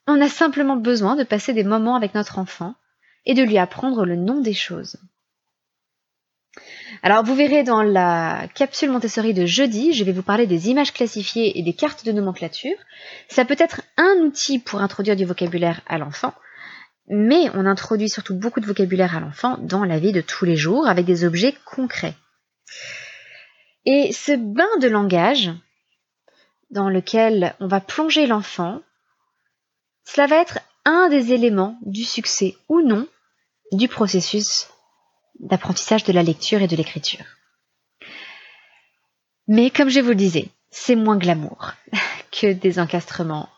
On 0.07 0.21
a 0.21 0.29
simplement 0.29 0.75
besoin 0.75 1.15
de 1.15 1.23
passer 1.23 1.53
des 1.53 1.63
moments 1.63 1.95
avec 1.95 2.13
notre 2.13 2.37
enfant 2.37 2.75
et 3.25 3.33
de 3.33 3.43
lui 3.43 3.57
apprendre 3.57 4.05
le 4.05 4.15
nom 4.15 4.41
des 4.41 4.53
choses. 4.53 4.97
Alors 7.03 7.23
vous 7.23 7.35
verrez 7.35 7.63
dans 7.63 7.83
la 7.83 8.47
capsule 8.53 8.91
Montessori 8.91 9.33
de 9.33 9.45
jeudi, 9.45 9.93
je 9.93 10.03
vais 10.03 10.11
vous 10.11 10.23
parler 10.23 10.47
des 10.47 10.69
images 10.69 10.93
classifiées 10.93 11.57
et 11.57 11.63
des 11.63 11.73
cartes 11.73 12.05
de 12.05 12.11
nomenclature. 12.11 12.77
Ça 13.27 13.45
peut 13.45 13.55
être 13.59 13.81
un 13.97 14.15
outil 14.21 14.59
pour 14.59 14.81
introduire 14.81 15.15
du 15.15 15.25
vocabulaire 15.25 15.81
à 15.87 15.97
l'enfant, 15.97 16.33
mais 17.07 17.49
on 17.53 17.65
introduit 17.65 18.09
surtout 18.09 18.35
beaucoup 18.35 18.59
de 18.59 18.65
vocabulaire 18.65 19.15
à 19.15 19.19
l'enfant 19.19 19.57
dans 19.59 19.83
la 19.83 19.99
vie 19.99 20.13
de 20.13 20.21
tous 20.21 20.45
les 20.45 20.55
jours 20.55 20.87
avec 20.87 21.05
des 21.05 21.25
objets 21.25 21.55
concrets. 21.65 22.15
Et 23.85 24.11
ce 24.13 24.31
bain 24.31 24.77
de 24.81 24.87
langage 24.87 25.51
dans 26.71 26.89
lequel 26.89 27.55
on 27.59 27.67
va 27.67 27.79
plonger 27.79 28.27
l'enfant, 28.27 28.81
cela 30.03 30.27
va 30.27 30.37
être 30.37 30.59
un 30.85 31.09
des 31.09 31.33
éléments 31.33 31.77
du 31.81 32.03
succès 32.03 32.55
ou 32.69 32.81
non 32.81 33.07
du 33.71 33.87
processus 33.87 34.67
d'apprentissage 35.39 36.03
de 36.03 36.13
la 36.13 36.23
lecture 36.23 36.61
et 36.61 36.67
de 36.67 36.75
l'écriture. 36.75 37.25
Mais 39.47 39.69
comme 39.69 39.89
je 39.89 39.99
vous 39.99 40.09
le 40.09 40.15
disais, 40.15 40.49
c'est 40.71 40.95
moins 40.95 41.17
glamour 41.17 41.73
que 42.31 42.53
des 42.53 42.79
encastrements, 42.79 43.49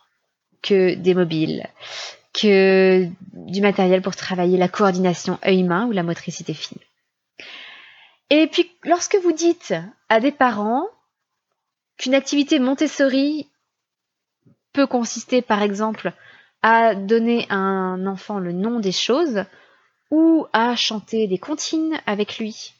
que 0.61 0.95
des 0.95 1.13
mobiles, 1.13 1.67
que 2.33 3.07
du 3.33 3.61
matériel 3.61 4.01
pour 4.01 4.15
travailler 4.15 4.57
la 4.57 4.67
coordination 4.67 5.39
œil-main 5.45 5.85
ou 5.87 5.91
la 5.91 6.03
motricité 6.03 6.53
fine. 6.53 6.79
Et 8.29 8.47
puis, 8.47 8.71
lorsque 8.83 9.15
vous 9.15 9.31
dites 9.31 9.73
à 10.09 10.19
des 10.19 10.31
parents 10.31 10.87
qu'une 11.97 12.13
activité 12.13 12.59
Montessori 12.59 13.49
peut 14.73 14.87
consister, 14.87 15.41
par 15.41 15.61
exemple, 15.61 16.13
à 16.61 16.95
donner 16.95 17.47
à 17.49 17.55
un 17.55 18.05
enfant 18.05 18.39
le 18.39 18.51
nom 18.51 18.79
des 18.79 18.91
choses, 18.91 19.45
ou 20.11 20.45
à 20.53 20.75
chanter 20.75 21.27
des 21.27 21.37
comptines 21.37 21.99
avec 22.05 22.37
lui, 22.37 22.73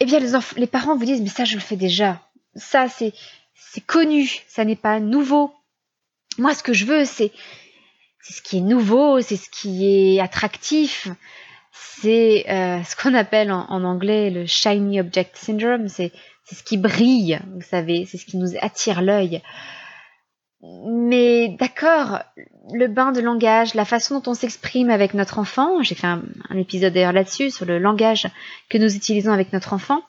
eh 0.00 0.04
bien 0.04 0.20
les, 0.20 0.66
parents 0.66 0.96
vous 0.96 1.04
disent 1.04 1.20
mais 1.20 1.28
ça 1.28 1.44
je 1.44 1.54
le 1.54 1.60
fais 1.60 1.76
déjà, 1.76 2.20
ça 2.54 2.86
c'est 2.88 3.12
connu, 3.86 4.42
ça 4.46 4.64
n'est 4.64 4.76
pas 4.76 5.00
nouveau. 5.00 5.52
Moi 6.38 6.54
ce 6.54 6.62
que 6.62 6.72
je 6.72 6.84
veux 6.84 7.04
c'est 7.04 7.32
ce 8.22 8.42
qui 8.42 8.58
est 8.58 8.62
nouveau, 8.62 9.20
c'est 9.20 9.36
ce 9.36 9.50
qui 9.50 9.86
est 9.86 10.20
attractif, 10.20 11.08
c'est 11.74 12.44
euh, 12.48 12.82
ce 12.84 12.94
qu'on 12.96 13.14
appelle 13.14 13.50
en, 13.50 13.66
en, 13.68 13.84
anglais 13.84 14.30
le 14.30 14.46
shiny 14.46 15.00
object 15.00 15.36
syndrome, 15.36 15.88
c'est 15.88 16.12
ce 16.44 16.62
qui 16.62 16.76
brille, 16.76 17.40
vous 17.52 17.62
savez, 17.62 18.06
c'est 18.06 18.18
ce 18.18 18.26
qui 18.26 18.36
nous 18.36 18.52
attire 18.60 19.02
l'œil. 19.02 19.42
Mais 20.86 21.48
d'accord, 21.58 22.20
le 22.72 22.86
bain 22.86 23.12
de 23.12 23.20
langage, 23.20 23.74
la 23.74 23.84
façon 23.84 24.20
dont 24.20 24.30
on 24.30 24.34
s'exprime 24.34 24.88
avec 24.88 25.12
notre 25.12 25.38
enfant, 25.38 25.82
j'ai 25.82 25.94
fait 25.94 26.06
un, 26.06 26.22
épisode 26.56 26.94
d'ailleurs 26.94 27.12
là-dessus, 27.12 27.50
sur 27.50 27.66
le 27.66 27.78
langage 27.78 28.28
que 28.70 28.78
nous 28.78 28.94
utilisons 28.94 29.32
avec 29.32 29.52
notre 29.52 29.72
enfant, 29.74 30.02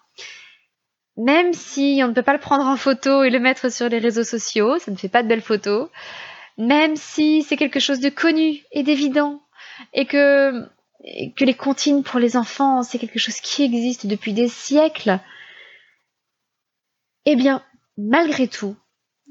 même 1.17 1.51
si 1.51 1.99
on 2.03 2.09
ne 2.09 2.13
peut 2.13 2.21
pas 2.21 2.33
le 2.33 2.39
prendre 2.39 2.65
en 2.65 2.77
photo 2.77 3.23
et 3.23 3.29
le 3.29 3.39
mettre 3.39 3.69
sur 3.71 3.89
les 3.89 3.99
réseaux 3.99 4.23
sociaux, 4.23 4.77
ça 4.79 4.91
ne 4.91 4.97
fait 4.97 5.09
pas 5.09 5.23
de 5.23 5.27
belles 5.27 5.41
photos, 5.41 5.89
même 6.57 6.95
si 6.95 7.43
c'est 7.43 7.57
quelque 7.57 7.79
chose 7.79 7.99
de 7.99 8.09
connu 8.09 8.61
et 8.71 8.83
d'évident, 8.83 9.41
et 9.93 10.05
que, 10.05 10.65
que 11.35 11.45
les 11.45 11.53
comptines 11.53 12.03
pour 12.03 12.19
les 12.19 12.35
enfants, 12.35 12.83
c'est 12.83 12.97
quelque 12.97 13.19
chose 13.19 13.39
qui 13.39 13.63
existe 13.63 14.07
depuis 14.07 14.33
des 14.33 14.47
siècles, 14.47 15.19
eh 17.25 17.35
bien, 17.35 17.63
malgré 17.97 18.47
tout, 18.47 18.75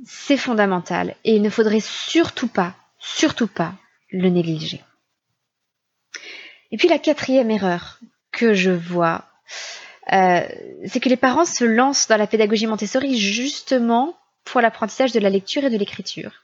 c'est 0.04 0.36
fondamental 0.36 1.16
et 1.24 1.36
il 1.36 1.42
ne 1.42 1.50
faudrait 1.50 1.80
surtout 1.80 2.48
pas, 2.48 2.74
surtout 2.98 3.46
pas 3.46 3.74
le 4.10 4.28
négliger. 4.28 4.82
Et 6.70 6.76
puis 6.76 6.88
la 6.88 6.98
quatrième 6.98 7.50
erreur 7.50 8.00
que 8.32 8.54
je 8.54 8.70
vois, 8.70 9.24
euh, 10.12 10.46
c'est 10.86 11.00
que 11.00 11.08
les 11.08 11.16
parents 11.16 11.44
se 11.44 11.64
lancent 11.64 12.08
dans 12.08 12.16
la 12.16 12.26
pédagogie 12.26 12.66
Montessori 12.66 13.18
justement 13.18 14.16
pour 14.44 14.60
l'apprentissage 14.60 15.12
de 15.12 15.20
la 15.20 15.30
lecture 15.30 15.64
et 15.64 15.70
de 15.70 15.78
l'écriture. 15.78 16.42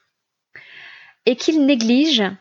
Et 1.25 1.35
qu'ils 1.35 1.65
négligent 1.65 2.31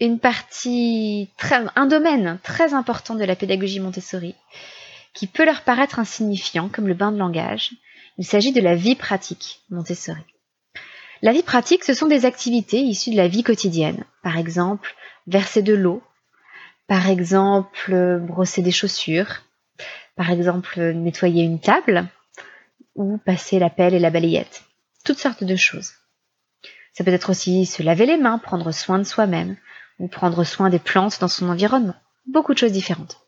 une 0.00 0.18
partie, 0.18 1.30
un 1.76 1.86
domaine 1.86 2.38
très 2.42 2.74
important 2.74 3.14
de 3.14 3.24
la 3.24 3.36
pédagogie 3.36 3.80
Montessori, 3.80 4.34
qui 5.12 5.26
peut 5.26 5.44
leur 5.44 5.62
paraître 5.62 5.98
insignifiant, 5.98 6.68
comme 6.68 6.88
le 6.88 6.94
bain 6.94 7.12
de 7.12 7.18
langage, 7.18 7.72
il 8.16 8.24
s'agit 8.24 8.52
de 8.52 8.60
la 8.60 8.74
vie 8.74 8.96
pratique 8.96 9.60
Montessori. 9.70 10.24
La 11.22 11.32
vie 11.32 11.42
pratique, 11.42 11.84
ce 11.84 11.92
sont 11.92 12.06
des 12.06 12.24
activités 12.24 12.80
issues 12.80 13.10
de 13.10 13.16
la 13.16 13.28
vie 13.28 13.42
quotidienne. 13.42 14.04
Par 14.22 14.38
exemple, 14.38 14.94
verser 15.26 15.60
de 15.60 15.74
l'eau. 15.74 16.02
Par 16.86 17.08
exemple, 17.08 18.18
brosser 18.22 18.62
des 18.62 18.70
chaussures. 18.70 19.42
Par 20.16 20.30
exemple, 20.30 20.80
nettoyer 20.92 21.44
une 21.44 21.60
table. 21.60 22.08
Ou 22.94 23.18
passer 23.18 23.58
la 23.58 23.68
pelle 23.68 23.94
et 23.94 23.98
la 23.98 24.10
balayette. 24.10 24.64
Toutes 25.04 25.18
sortes 25.18 25.44
de 25.44 25.56
choses. 25.56 25.92
Ça 26.94 27.04
peut 27.04 27.12
être 27.12 27.30
aussi 27.30 27.66
se 27.66 27.82
laver 27.82 28.06
les 28.06 28.16
mains, 28.16 28.38
prendre 28.38 28.72
soin 28.72 28.98
de 28.98 29.04
soi-même, 29.04 29.56
ou 30.00 30.08
prendre 30.08 30.42
soin 30.42 30.68
des 30.68 30.80
plantes 30.80 31.20
dans 31.20 31.28
son 31.28 31.48
environnement. 31.48 31.94
Beaucoup 32.26 32.52
de 32.52 32.58
choses 32.58 32.72
différentes 32.72 33.20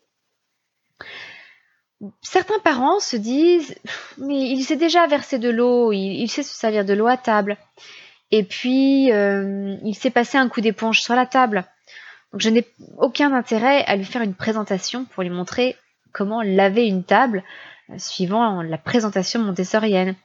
certains 2.21 2.59
parents 2.59 2.99
se 2.99 3.15
disent 3.15 3.75
mais 4.17 4.49
il 4.51 4.63
sait 4.63 4.75
déjà 4.75 5.07
verser 5.07 5.39
de 5.39 5.49
l'eau, 5.49 5.91
il, 5.91 6.27
sait 6.27 6.43
se 6.43 6.53
servir 6.53 6.85
de 6.85 6.93
l'eau 6.93 7.07
à 7.07 7.17
table. 7.17 7.57
Et 8.31 8.43
puis 8.43 9.11
euh, 9.11 9.77
il 9.83 9.95
sait 9.95 10.09
passer 10.09 10.37
un 10.37 10.49
coup 10.49 10.61
d'éponge 10.61 11.01
sur 11.01 11.15
la 11.15 11.25
table. 11.25 11.65
Donc 12.31 12.41
je 12.41 12.49
n'ai 12.49 12.65
aucun 12.97 13.31
intérêt 13.33 13.83
à 13.85 13.95
lui 13.95 14.05
faire 14.05 14.21
une 14.21 14.33
présentation 14.33 15.05
pour 15.05 15.23
lui 15.23 15.29
montrer 15.29 15.75
comment 16.11 16.41
laver 16.41 16.87
une 16.87 17.03
table 17.03 17.43
euh, 17.89 17.97
suivant 17.97 18.61
la 18.61 18.77
présentation 18.77 19.39
montessorienne. 19.41 20.15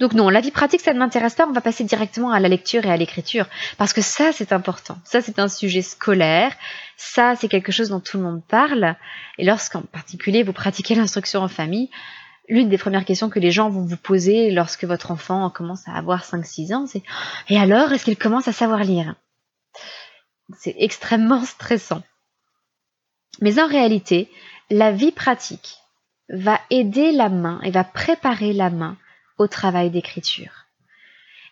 Donc 0.00 0.14
non, 0.14 0.28
la 0.28 0.40
vie 0.40 0.50
pratique, 0.50 0.80
ça 0.80 0.92
ne 0.92 0.98
m'intéresse 0.98 1.34
pas, 1.34 1.46
on 1.46 1.52
va 1.52 1.60
passer 1.60 1.84
directement 1.84 2.32
à 2.32 2.40
la 2.40 2.48
lecture 2.48 2.84
et 2.86 2.90
à 2.90 2.96
l'écriture, 2.96 3.46
parce 3.78 3.92
que 3.92 4.02
ça, 4.02 4.32
c'est 4.32 4.52
important. 4.52 4.98
Ça, 5.04 5.20
c'est 5.20 5.38
un 5.38 5.48
sujet 5.48 5.82
scolaire, 5.82 6.52
ça, 6.96 7.36
c'est 7.36 7.48
quelque 7.48 7.70
chose 7.70 7.90
dont 7.90 8.00
tout 8.00 8.16
le 8.16 8.24
monde 8.24 8.42
parle, 8.46 8.96
et 9.38 9.44
lorsqu'en 9.44 9.82
particulier 9.82 10.42
vous 10.42 10.52
pratiquez 10.52 10.94
l'instruction 10.94 11.42
en 11.42 11.48
famille, 11.48 11.88
l'une 12.48 12.68
des 12.68 12.78
premières 12.78 13.04
questions 13.04 13.30
que 13.30 13.38
les 13.38 13.52
gens 13.52 13.70
vont 13.70 13.84
vous 13.84 13.96
poser 13.96 14.50
lorsque 14.50 14.84
votre 14.84 15.12
enfant 15.12 15.48
commence 15.50 15.86
à 15.86 15.92
avoir 15.92 16.24
5-6 16.24 16.74
ans, 16.74 16.86
c'est 16.86 17.02
«Et 17.48 17.56
alors, 17.56 17.92
est-ce 17.92 18.04
qu'il 18.04 18.18
commence 18.18 18.48
à 18.48 18.52
savoir 18.52 18.80
lire?» 18.80 19.14
C'est 20.58 20.74
extrêmement 20.78 21.44
stressant. 21.44 22.02
Mais 23.40 23.60
en 23.60 23.68
réalité, 23.68 24.28
la 24.68 24.90
vie 24.90 25.12
pratique 25.12 25.76
va 26.28 26.60
aider 26.70 27.12
la 27.12 27.28
main 27.28 27.60
et 27.62 27.70
va 27.70 27.84
préparer 27.84 28.52
la 28.52 28.70
main 28.70 28.96
au 29.40 29.48
travail 29.48 29.90
d'écriture. 29.90 30.66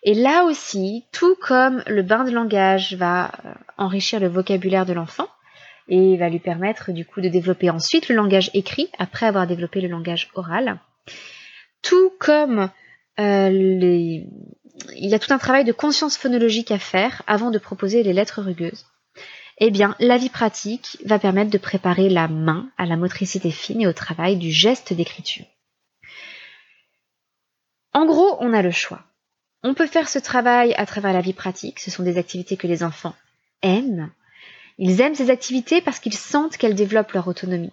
Et 0.03 0.15
là 0.15 0.45
aussi, 0.45 1.05
tout 1.11 1.37
comme 1.41 1.83
le 1.87 2.03
bain 2.03 2.25
de 2.25 2.31
langage 2.31 2.95
va 2.95 3.33
euh, 3.45 3.55
enrichir 3.79 4.21
le 4.21 4.29
vocabulaire 4.29 4.87
de 4.87 4.93
l'enfant 4.93 5.27
et 5.89 6.19
va 6.19 6.29
lui 6.29 6.39
permettre 6.39 6.93
du 6.93 7.07
coup 7.07 7.23
de 7.23 7.29
développer 7.29 7.71
ensuite 7.71 8.09
le 8.09 8.15
langage 8.15 8.51
écrit 8.53 8.91
après 8.99 9.27
avoir 9.27 9.47
développé 9.47 9.81
le 9.81 9.89
langage 9.89 10.29
oral, 10.35 10.79
tout 11.83 12.13
comme 12.21 12.71
euh, 13.19 13.51
il 13.51 15.09
y 15.09 15.15
a 15.15 15.19
tout 15.19 15.33
un 15.33 15.39
travail 15.39 15.65
de 15.65 15.73
conscience 15.73 16.19
phonologique 16.19 16.71
à 16.71 16.79
faire 16.79 17.23
avant 17.27 17.51
de 17.51 17.59
proposer 17.59 18.03
les 18.03 18.13
lettres 18.13 18.43
rugueuses. 18.43 18.85
Eh 19.61 19.71
bien, 19.71 19.97
la 19.99 20.19
vie 20.19 20.29
pratique 20.29 20.99
va 21.07 21.19
permettre 21.19 21.51
de 21.51 21.59
préparer 21.59 22.11
la 22.11 22.29
main 22.29 22.69
à 22.77 22.85
la 22.85 22.97
motricité 22.97 23.51
fine 23.51 23.81
et 23.81 23.89
au 23.89 23.93
travail 23.95 24.37
du 24.37 24.53
geste 24.53 24.93
d'écriture. 24.93 25.47
En 27.93 28.07
gros, 28.07 28.37
on 28.41 28.53
a 28.53 28.63
le 28.63 28.71
choix. 28.71 29.03
On 29.63 29.75
peut 29.75 29.87
faire 29.87 30.09
ce 30.09 30.19
travail 30.19 30.75
à 30.75 30.87
travers 30.87 31.13
la 31.13 31.21
vie 31.21 31.33
pratique, 31.33 31.81
ce 31.81 31.91
sont 31.91 32.03
des 32.03 32.19
activités 32.19 32.57
que 32.57 32.67
les 32.67 32.85
enfants 32.85 33.15
aiment. 33.63 34.11
Ils 34.79 35.01
aiment 35.01 35.17
ces 35.17 35.31
activités 35.31 35.81
parce 35.81 35.99
qu'ils 35.99 36.15
sentent 36.15 36.57
qu'elles 36.57 36.77
développent 36.77 37.13
leur 37.13 37.27
autonomie. 37.27 37.73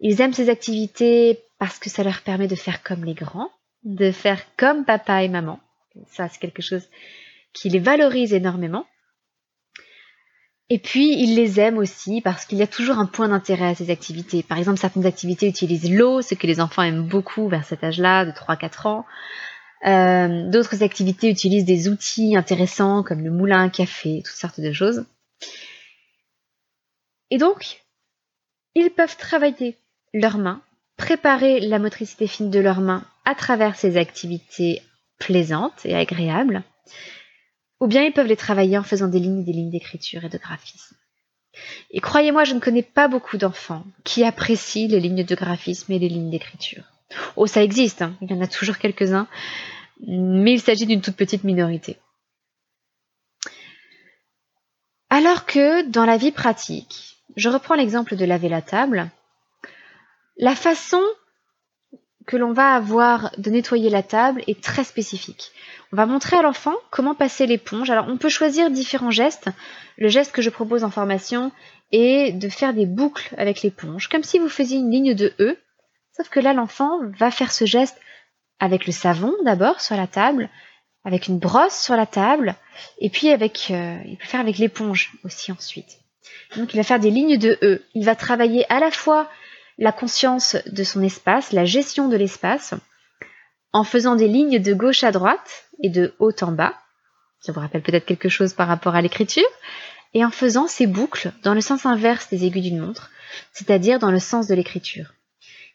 Ils 0.00 0.20
aiment 0.20 0.34
ces 0.34 0.50
activités 0.50 1.40
parce 1.58 1.78
que 1.78 1.90
ça 1.90 2.02
leur 2.02 2.22
permet 2.22 2.48
de 2.48 2.54
faire 2.54 2.82
comme 2.82 3.04
les 3.04 3.14
grands, 3.14 3.50
de 3.84 4.10
faire 4.10 4.42
comme 4.56 4.84
papa 4.84 5.22
et 5.22 5.28
maman. 5.28 5.58
Ça, 6.08 6.28
c'est 6.28 6.40
quelque 6.40 6.62
chose 6.62 6.86
qui 7.52 7.70
les 7.70 7.78
valorise 7.78 8.34
énormément. 8.34 8.86
Et 10.72 10.78
puis, 10.78 11.20
ils 11.20 11.34
les 11.34 11.58
aiment 11.58 11.78
aussi 11.78 12.20
parce 12.20 12.44
qu'il 12.44 12.58
y 12.58 12.62
a 12.62 12.66
toujours 12.68 12.98
un 12.98 13.06
point 13.06 13.28
d'intérêt 13.28 13.66
à 13.66 13.74
ces 13.74 13.90
activités. 13.90 14.44
Par 14.44 14.56
exemple, 14.56 14.78
certaines 14.78 15.04
activités 15.04 15.48
utilisent 15.48 15.90
l'eau, 15.90 16.22
ce 16.22 16.36
que 16.36 16.46
les 16.46 16.60
enfants 16.60 16.82
aiment 16.82 17.08
beaucoup 17.08 17.48
vers 17.48 17.64
cet 17.64 17.82
âge-là, 17.82 18.24
de 18.24 18.30
3-4 18.30 18.86
ans. 18.86 19.04
Euh, 19.84 20.48
d'autres 20.48 20.84
activités 20.84 21.28
utilisent 21.28 21.64
des 21.64 21.88
outils 21.88 22.36
intéressants 22.36 23.02
comme 23.02 23.24
le 23.24 23.32
moulin 23.32 23.64
à 23.64 23.68
café, 23.68 24.22
toutes 24.24 24.36
sortes 24.36 24.60
de 24.60 24.72
choses. 24.72 25.04
Et 27.30 27.38
donc, 27.38 27.82
ils 28.76 28.90
peuvent 28.90 29.16
travailler 29.16 29.76
leurs 30.14 30.38
mains, 30.38 30.62
préparer 30.96 31.58
la 31.58 31.80
motricité 31.80 32.28
fine 32.28 32.50
de 32.50 32.60
leurs 32.60 32.80
mains 32.80 33.04
à 33.24 33.34
travers 33.34 33.74
ces 33.74 33.96
activités 33.96 34.82
plaisantes 35.18 35.84
et 35.84 35.96
agréables, 35.96 36.62
ou 37.80 37.86
bien 37.86 38.02
ils 38.04 38.12
peuvent 38.12 38.26
les 38.26 38.36
travailler 38.36 38.78
en 38.78 38.82
faisant 38.82 39.08
des 39.08 39.18
lignes 39.18 39.40
et 39.40 39.44
des 39.44 39.52
lignes 39.52 39.70
d'écriture 39.70 40.24
et 40.24 40.28
de 40.28 40.38
graphisme. 40.38 40.96
Et 41.90 42.00
croyez-moi, 42.00 42.44
je 42.44 42.54
ne 42.54 42.60
connais 42.60 42.82
pas 42.82 43.08
beaucoup 43.08 43.36
d'enfants 43.36 43.84
qui 44.04 44.22
apprécient 44.24 44.88
les 44.88 45.00
lignes 45.00 45.24
de 45.24 45.34
graphisme 45.34 45.92
et 45.92 45.98
les 45.98 46.08
lignes 46.08 46.30
d'écriture. 46.30 46.84
Oh, 47.36 47.46
ça 47.46 47.62
existe, 47.62 48.02
hein. 48.02 48.14
il 48.20 48.30
y 48.30 48.34
en 48.34 48.40
a 48.40 48.46
toujours 48.46 48.78
quelques-uns, 48.78 49.26
mais 50.06 50.52
il 50.52 50.60
s'agit 50.60 50.86
d'une 50.86 51.00
toute 51.00 51.16
petite 51.16 51.44
minorité. 51.44 51.98
Alors 55.08 55.44
que 55.44 55.82
dans 55.88 56.04
la 56.04 56.16
vie 56.16 56.30
pratique, 56.30 57.16
je 57.34 57.48
reprends 57.48 57.74
l'exemple 57.74 58.14
de 58.14 58.24
laver 58.24 58.48
la 58.48 58.62
table, 58.62 59.10
la 60.36 60.54
façon 60.54 61.02
que 62.26 62.36
l'on 62.36 62.52
va 62.52 62.74
avoir 62.74 63.32
de 63.38 63.50
nettoyer 63.50 63.90
la 63.90 64.02
table 64.02 64.42
est 64.46 64.62
très 64.62 64.84
spécifique. 64.84 65.52
On 65.92 65.96
va 65.96 66.06
montrer 66.06 66.36
à 66.36 66.42
l'enfant 66.42 66.74
comment 66.90 67.14
passer 67.14 67.46
l'éponge. 67.46 67.90
Alors 67.90 68.06
on 68.08 68.16
peut 68.16 68.28
choisir 68.28 68.70
différents 68.70 69.10
gestes. 69.10 69.48
Le 69.96 70.08
geste 70.08 70.32
que 70.32 70.42
je 70.42 70.50
propose 70.50 70.84
en 70.84 70.90
formation 70.90 71.50
est 71.92 72.32
de 72.32 72.48
faire 72.48 72.74
des 72.74 72.86
boucles 72.86 73.34
avec 73.36 73.62
l'éponge, 73.62 74.08
comme 74.08 74.22
si 74.22 74.38
vous 74.38 74.48
faisiez 74.48 74.78
une 74.78 74.90
ligne 74.90 75.14
de 75.14 75.32
E. 75.40 75.58
Sauf 76.16 76.28
que 76.28 76.40
là 76.40 76.52
l'enfant 76.52 77.00
va 77.18 77.30
faire 77.30 77.52
ce 77.52 77.64
geste 77.64 77.98
avec 78.60 78.86
le 78.86 78.92
savon 78.92 79.34
d'abord 79.44 79.80
sur 79.80 79.96
la 79.96 80.06
table, 80.06 80.48
avec 81.04 81.26
une 81.26 81.38
brosse 81.38 81.80
sur 81.80 81.96
la 81.96 82.06
table, 82.06 82.54
et 83.00 83.10
puis 83.10 83.30
avec, 83.30 83.68
euh, 83.70 83.96
il 84.06 84.16
peut 84.18 84.26
faire 84.26 84.40
avec 84.40 84.58
l'éponge 84.58 85.12
aussi 85.24 85.50
ensuite. 85.50 85.98
Donc 86.56 86.74
il 86.74 86.76
va 86.76 86.82
faire 86.82 87.00
des 87.00 87.10
lignes 87.10 87.38
de 87.38 87.58
E. 87.62 87.82
Il 87.94 88.04
va 88.04 88.14
travailler 88.14 88.70
à 88.72 88.80
la 88.80 88.90
fois 88.90 89.28
la 89.80 89.92
conscience 89.92 90.56
de 90.66 90.84
son 90.84 91.02
espace, 91.02 91.52
la 91.52 91.64
gestion 91.64 92.08
de 92.08 92.16
l'espace, 92.16 92.74
en 93.72 93.82
faisant 93.82 94.14
des 94.14 94.28
lignes 94.28 94.60
de 94.60 94.74
gauche 94.74 95.04
à 95.04 95.10
droite 95.10 95.64
et 95.82 95.88
de 95.88 96.14
haut 96.18 96.34
en 96.42 96.52
bas. 96.52 96.74
Ça 97.40 97.52
vous 97.52 97.60
rappelle 97.60 97.82
peut-être 97.82 98.04
quelque 98.04 98.28
chose 98.28 98.52
par 98.52 98.68
rapport 98.68 98.94
à 98.94 99.00
l'écriture. 99.00 99.48
Et 100.12 100.24
en 100.24 100.30
faisant 100.30 100.66
ces 100.66 100.86
boucles 100.86 101.32
dans 101.42 101.54
le 101.54 101.60
sens 101.60 101.86
inverse 101.86 102.28
des 102.28 102.44
aiguilles 102.44 102.70
d'une 102.70 102.80
montre, 102.80 103.10
c'est-à-dire 103.52 103.98
dans 103.98 104.10
le 104.10 104.18
sens 104.18 104.48
de 104.48 104.54
l'écriture. 104.54 105.14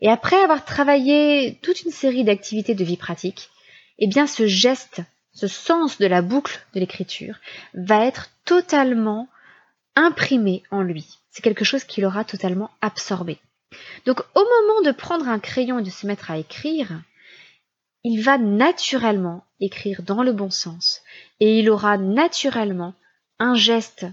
Et 0.02 0.10
après 0.10 0.36
avoir 0.36 0.66
travaillé 0.66 1.58
toute 1.64 1.84
une 1.84 1.92
série 1.92 2.26
d'activités 2.26 2.76
de 2.76 2.84
vie 2.84 2.98
pratique, 2.98 3.50
eh 3.98 4.08
bien 4.08 4.28
ce 4.28 4.46
geste, 4.46 5.02
ce 5.34 5.48
sens 5.48 5.98
de 5.98 6.06
la 6.06 6.22
boucle 6.22 6.60
de 6.74 6.82
l'écriture 6.82 7.38
va 7.74 8.06
être 8.06 8.30
totalement 8.44 9.30
imprimé 9.96 10.64
en 10.70 10.82
lui. 10.82 11.18
C'est 11.32 11.42
quelque 11.42 11.66
chose 11.66 11.86
qu'il 11.86 12.06
aura 12.06 12.26
totalement 12.26 12.70
absorbé. 12.82 13.40
Donc 14.06 14.22
au 14.36 14.44
moment 14.44 14.82
de 14.82 14.92
prendre 14.92 15.28
un 15.28 15.40
crayon 15.40 15.80
et 15.80 15.84
de 15.84 15.90
se 15.90 16.08
mettre 16.08 16.32
à 16.32 16.38
écrire, 16.38 17.02
il 18.04 18.22
va 18.22 18.38
naturellement 18.38 19.44
écrire 19.60 20.02
dans 20.04 20.24
le 20.24 20.32
bon 20.32 20.50
sens 20.50 21.02
et 21.40 21.60
il 21.60 21.70
aura 21.70 21.98
naturellement 21.98 22.94
un 23.40 23.56
geste 23.56 24.06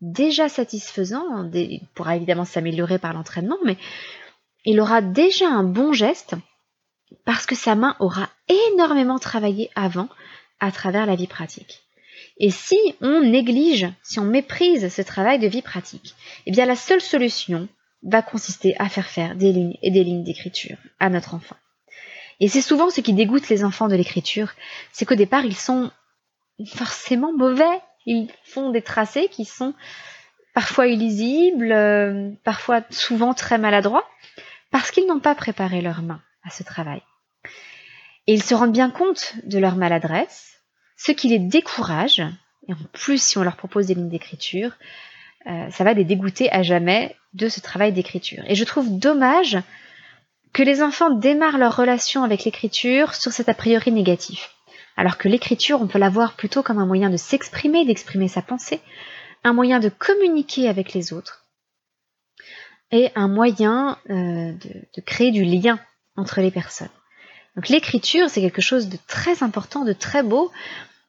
déjà 0.00 0.48
satisfaisant, 0.48 1.48
il 1.54 1.86
pourra 1.94 2.16
évidemment 2.16 2.44
s'améliorer 2.44 2.98
par 2.98 3.12
l'entraînement, 3.12 3.58
mais 3.64 3.76
il 4.64 4.80
aura 4.80 5.00
déjà 5.00 5.48
un 5.48 5.62
bon 5.62 5.92
geste 5.92 6.34
parce 7.24 7.46
que 7.46 7.54
sa 7.54 7.74
main 7.74 7.96
aura 8.00 8.28
énormément 8.72 9.18
travaillé 9.18 9.70
avant 9.74 10.08
à 10.60 10.72
travers 10.72 11.06
la 11.06 11.14
vie 11.14 11.26
pratique. 11.26 11.82
Et 12.38 12.50
si 12.50 12.78
on 13.00 13.20
néglige, 13.20 13.88
si 14.02 14.18
on 14.18 14.24
méprise 14.24 14.92
ce 14.92 15.02
travail 15.02 15.38
de 15.38 15.46
vie 15.46 15.62
pratique, 15.62 16.14
eh 16.46 16.50
bien 16.50 16.66
la 16.66 16.76
seule 16.76 17.00
solution, 17.00 17.68
va 18.02 18.22
consister 18.22 18.74
à 18.78 18.88
faire 18.88 19.06
faire 19.06 19.36
des 19.36 19.52
lignes 19.52 19.78
et 19.82 19.90
des 19.90 20.04
lignes 20.04 20.24
d'écriture 20.24 20.76
à 20.98 21.08
notre 21.08 21.34
enfant. 21.34 21.56
Et 22.40 22.48
c'est 22.48 22.62
souvent 22.62 22.90
ce 22.90 23.00
qui 23.00 23.12
dégoûte 23.12 23.48
les 23.48 23.64
enfants 23.64 23.88
de 23.88 23.94
l'écriture, 23.94 24.52
c'est 24.92 25.04
qu'au 25.04 25.14
départ, 25.14 25.44
ils 25.44 25.56
sont 25.56 25.90
forcément 26.66 27.32
mauvais. 27.32 27.80
Ils 28.04 28.28
font 28.44 28.70
des 28.70 28.82
tracés 28.82 29.28
qui 29.28 29.44
sont 29.44 29.74
parfois 30.54 30.88
illisibles, 30.88 31.72
euh, 31.72 32.30
parfois 32.44 32.82
souvent 32.90 33.32
très 33.32 33.58
maladroits, 33.58 34.08
parce 34.70 34.90
qu'ils 34.90 35.06
n'ont 35.06 35.20
pas 35.20 35.34
préparé 35.34 35.80
leurs 35.80 36.02
mains 36.02 36.22
à 36.44 36.50
ce 36.50 36.62
travail. 36.62 37.02
Et 38.26 38.34
ils 38.34 38.42
se 38.42 38.54
rendent 38.54 38.72
bien 38.72 38.90
compte 38.90 39.34
de 39.44 39.58
leur 39.58 39.76
maladresse, 39.76 40.60
ce 40.96 41.12
qui 41.12 41.28
les 41.28 41.38
décourage, 41.38 42.20
et 42.68 42.72
en 42.72 42.76
plus 42.92 43.22
si 43.22 43.38
on 43.38 43.42
leur 43.42 43.56
propose 43.56 43.86
des 43.86 43.94
lignes 43.94 44.10
d'écriture, 44.10 44.72
euh, 45.46 45.70
ça 45.70 45.84
va 45.84 45.92
les 45.92 46.04
dégoûter 46.04 46.50
à 46.52 46.62
jamais 46.62 47.16
de 47.34 47.48
ce 47.48 47.60
travail 47.60 47.92
d'écriture. 47.92 48.42
Et 48.46 48.54
je 48.54 48.64
trouve 48.64 48.98
dommage 48.98 49.58
que 50.52 50.62
les 50.62 50.82
enfants 50.82 51.10
démarrent 51.10 51.58
leur 51.58 51.76
relation 51.76 52.24
avec 52.24 52.44
l'écriture 52.44 53.14
sur 53.14 53.32
cet 53.32 53.48
a 53.48 53.54
priori 53.54 53.90
négatif. 53.90 54.50
Alors 54.96 55.16
que 55.16 55.28
l'écriture, 55.28 55.80
on 55.80 55.86
peut 55.86 55.98
la 55.98 56.10
voir 56.10 56.34
plutôt 56.34 56.62
comme 56.62 56.78
un 56.78 56.86
moyen 56.86 57.08
de 57.08 57.16
s'exprimer, 57.16 57.84
d'exprimer 57.86 58.28
sa 58.28 58.42
pensée, 58.42 58.80
un 59.44 59.54
moyen 59.54 59.80
de 59.80 59.88
communiquer 59.88 60.68
avec 60.68 60.92
les 60.92 61.12
autres, 61.12 61.42
et 62.92 63.10
un 63.14 63.26
moyen 63.26 63.98
euh, 64.10 64.52
de, 64.52 65.00
créer 65.00 65.30
du 65.30 65.44
lien 65.44 65.80
entre 66.16 66.40
les 66.40 66.50
personnes. 66.50 66.90
Donc 67.56 67.68
l'écriture, 67.68 68.28
c'est 68.28 68.42
quelque 68.42 68.62
chose 68.62 68.88
de 68.88 68.98
très 69.08 69.42
important, 69.42 69.84
de 69.84 69.94
très 69.94 70.22
beau. 70.22 70.52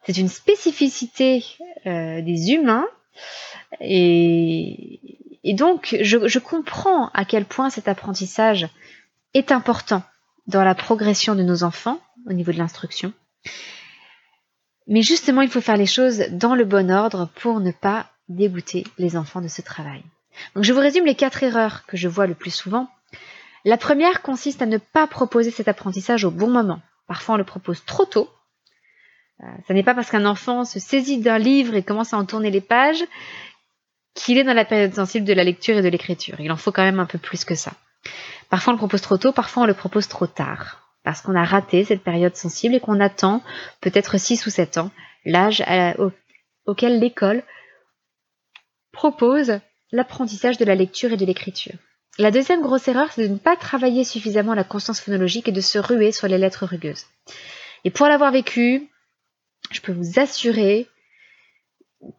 C'est 0.05 0.17
une 0.17 0.29
spécificité 0.29 1.45
euh, 1.85 2.21
des 2.21 2.51
humains 2.51 2.85
et, 3.79 4.99
donc, 5.53 5.97
je, 6.01 6.39
comprends 6.39 7.09
à 7.13 7.25
quel 7.25 7.45
point 7.45 7.69
cet 7.69 7.87
apprentissage 7.87 8.67
est 9.33 9.51
important 9.51 10.03
dans 10.47 10.63
la 10.63 10.75
progression 10.75 11.35
de 11.35 11.43
nos 11.43 11.63
enfants 11.63 11.99
au 12.27 12.33
niveau 12.33 12.51
de 12.51 12.57
l'instruction. 12.57 13.13
Mais 14.87 15.01
justement, 15.01 15.41
il 15.41 15.49
faut 15.49 15.61
faire 15.61 15.77
les 15.77 15.85
choses 15.85 16.25
dans 16.31 16.55
le 16.55 16.65
bon 16.65 16.91
ordre 16.91 17.29
pour 17.35 17.59
ne 17.59 17.71
pas 17.71 18.07
dégoûter 18.29 18.85
les 18.97 19.15
enfants 19.15 19.41
de 19.41 19.47
ce 19.47 19.61
travail. 19.61 20.03
Donc, 20.55 20.63
je 20.63 20.73
vous 20.73 20.79
résume 20.79 21.05
les 21.05 21.15
quatre 21.15 21.43
erreurs 21.43 21.85
que 21.85 21.97
je 21.97 22.07
vois 22.07 22.27
le 22.27 22.35
plus 22.35 22.53
souvent. 22.53 22.89
La 23.65 23.77
première 23.77 24.21
consiste 24.21 24.61
à 24.61 24.65
ne 24.65 24.77
pas 24.77 25.07
proposer 25.07 25.51
cet 25.51 25.67
apprentissage 25.67 26.25
au 26.25 26.31
bon 26.31 26.49
moment. 26.49 26.81
Parfois, 27.07 27.35
on 27.35 27.37
le 27.37 27.45
propose 27.45 27.85
trop 27.85 28.05
tôt. 28.05 28.29
Euh, 29.41 29.45
ce 29.67 29.73
n'est 29.73 29.83
pas 29.83 29.95
parce 29.95 30.09
qu'un 30.09 30.25
enfant 30.25 30.63
se 30.63 30.79
saisit 30.79 31.19
d'un 31.19 31.37
livre 31.37 31.75
et 31.75 31.83
commence 31.83 32.13
à 32.13 32.17
en 32.17 32.25
tourner 32.25 32.51
les 32.51 32.61
pages 32.61 33.03
qu'il 34.13 34.37
est 34.37 34.43
dans 34.43 34.53
la 34.53 34.65
période 34.65 34.93
sensible 34.93 35.25
de 35.25 35.33
la 35.33 35.43
lecture 35.43 35.77
et 35.77 35.81
de 35.81 35.89
l'écriture. 35.89 36.39
Il 36.39 36.51
en 36.51 36.57
faut 36.57 36.71
quand 36.71 36.83
même 36.83 36.99
un 36.99 37.05
peu 37.05 37.17
plus 37.17 37.45
que 37.45 37.55
ça. 37.55 37.71
Parfois 38.49 38.71
on 38.71 38.75
le 38.75 38.79
propose 38.79 39.01
trop 39.01 39.17
tôt, 39.17 39.31
parfois 39.31 39.63
on 39.63 39.65
le 39.65 39.73
propose 39.73 40.07
trop 40.07 40.27
tard, 40.27 40.93
parce 41.03 41.21
qu'on 41.21 41.35
a 41.35 41.43
raté 41.43 41.83
cette 41.83 42.03
période 42.03 42.35
sensible 42.35 42.75
et 42.75 42.79
qu'on 42.79 42.99
attend 42.99 43.41
peut-être 43.81 44.19
6 44.19 44.45
ou 44.45 44.49
7 44.51 44.77
ans, 44.77 44.91
l'âge 45.25 45.63
auquel 46.65 46.99
l'école 46.99 47.43
propose 48.91 49.59
l'apprentissage 49.91 50.57
de 50.57 50.65
la 50.65 50.75
lecture 50.75 51.11
et 51.11 51.17
de 51.17 51.25
l'écriture. 51.25 51.73
La 52.19 52.29
deuxième 52.29 52.61
grosse 52.61 52.87
erreur, 52.87 53.11
c'est 53.11 53.27
de 53.27 53.33
ne 53.33 53.39
pas 53.39 53.55
travailler 53.55 54.03
suffisamment 54.03 54.53
la 54.53 54.63
conscience 54.63 54.99
phonologique 54.99 55.47
et 55.47 55.51
de 55.51 55.61
se 55.61 55.79
ruer 55.79 56.11
sur 56.11 56.27
les 56.27 56.37
lettres 56.37 56.65
rugueuses. 56.65 57.07
Et 57.85 57.89
pour 57.89 58.07
l'avoir 58.07 58.31
vécu, 58.31 58.87
je 59.71 59.81
peux 59.81 59.91
vous 59.91 60.19
assurer 60.19 60.87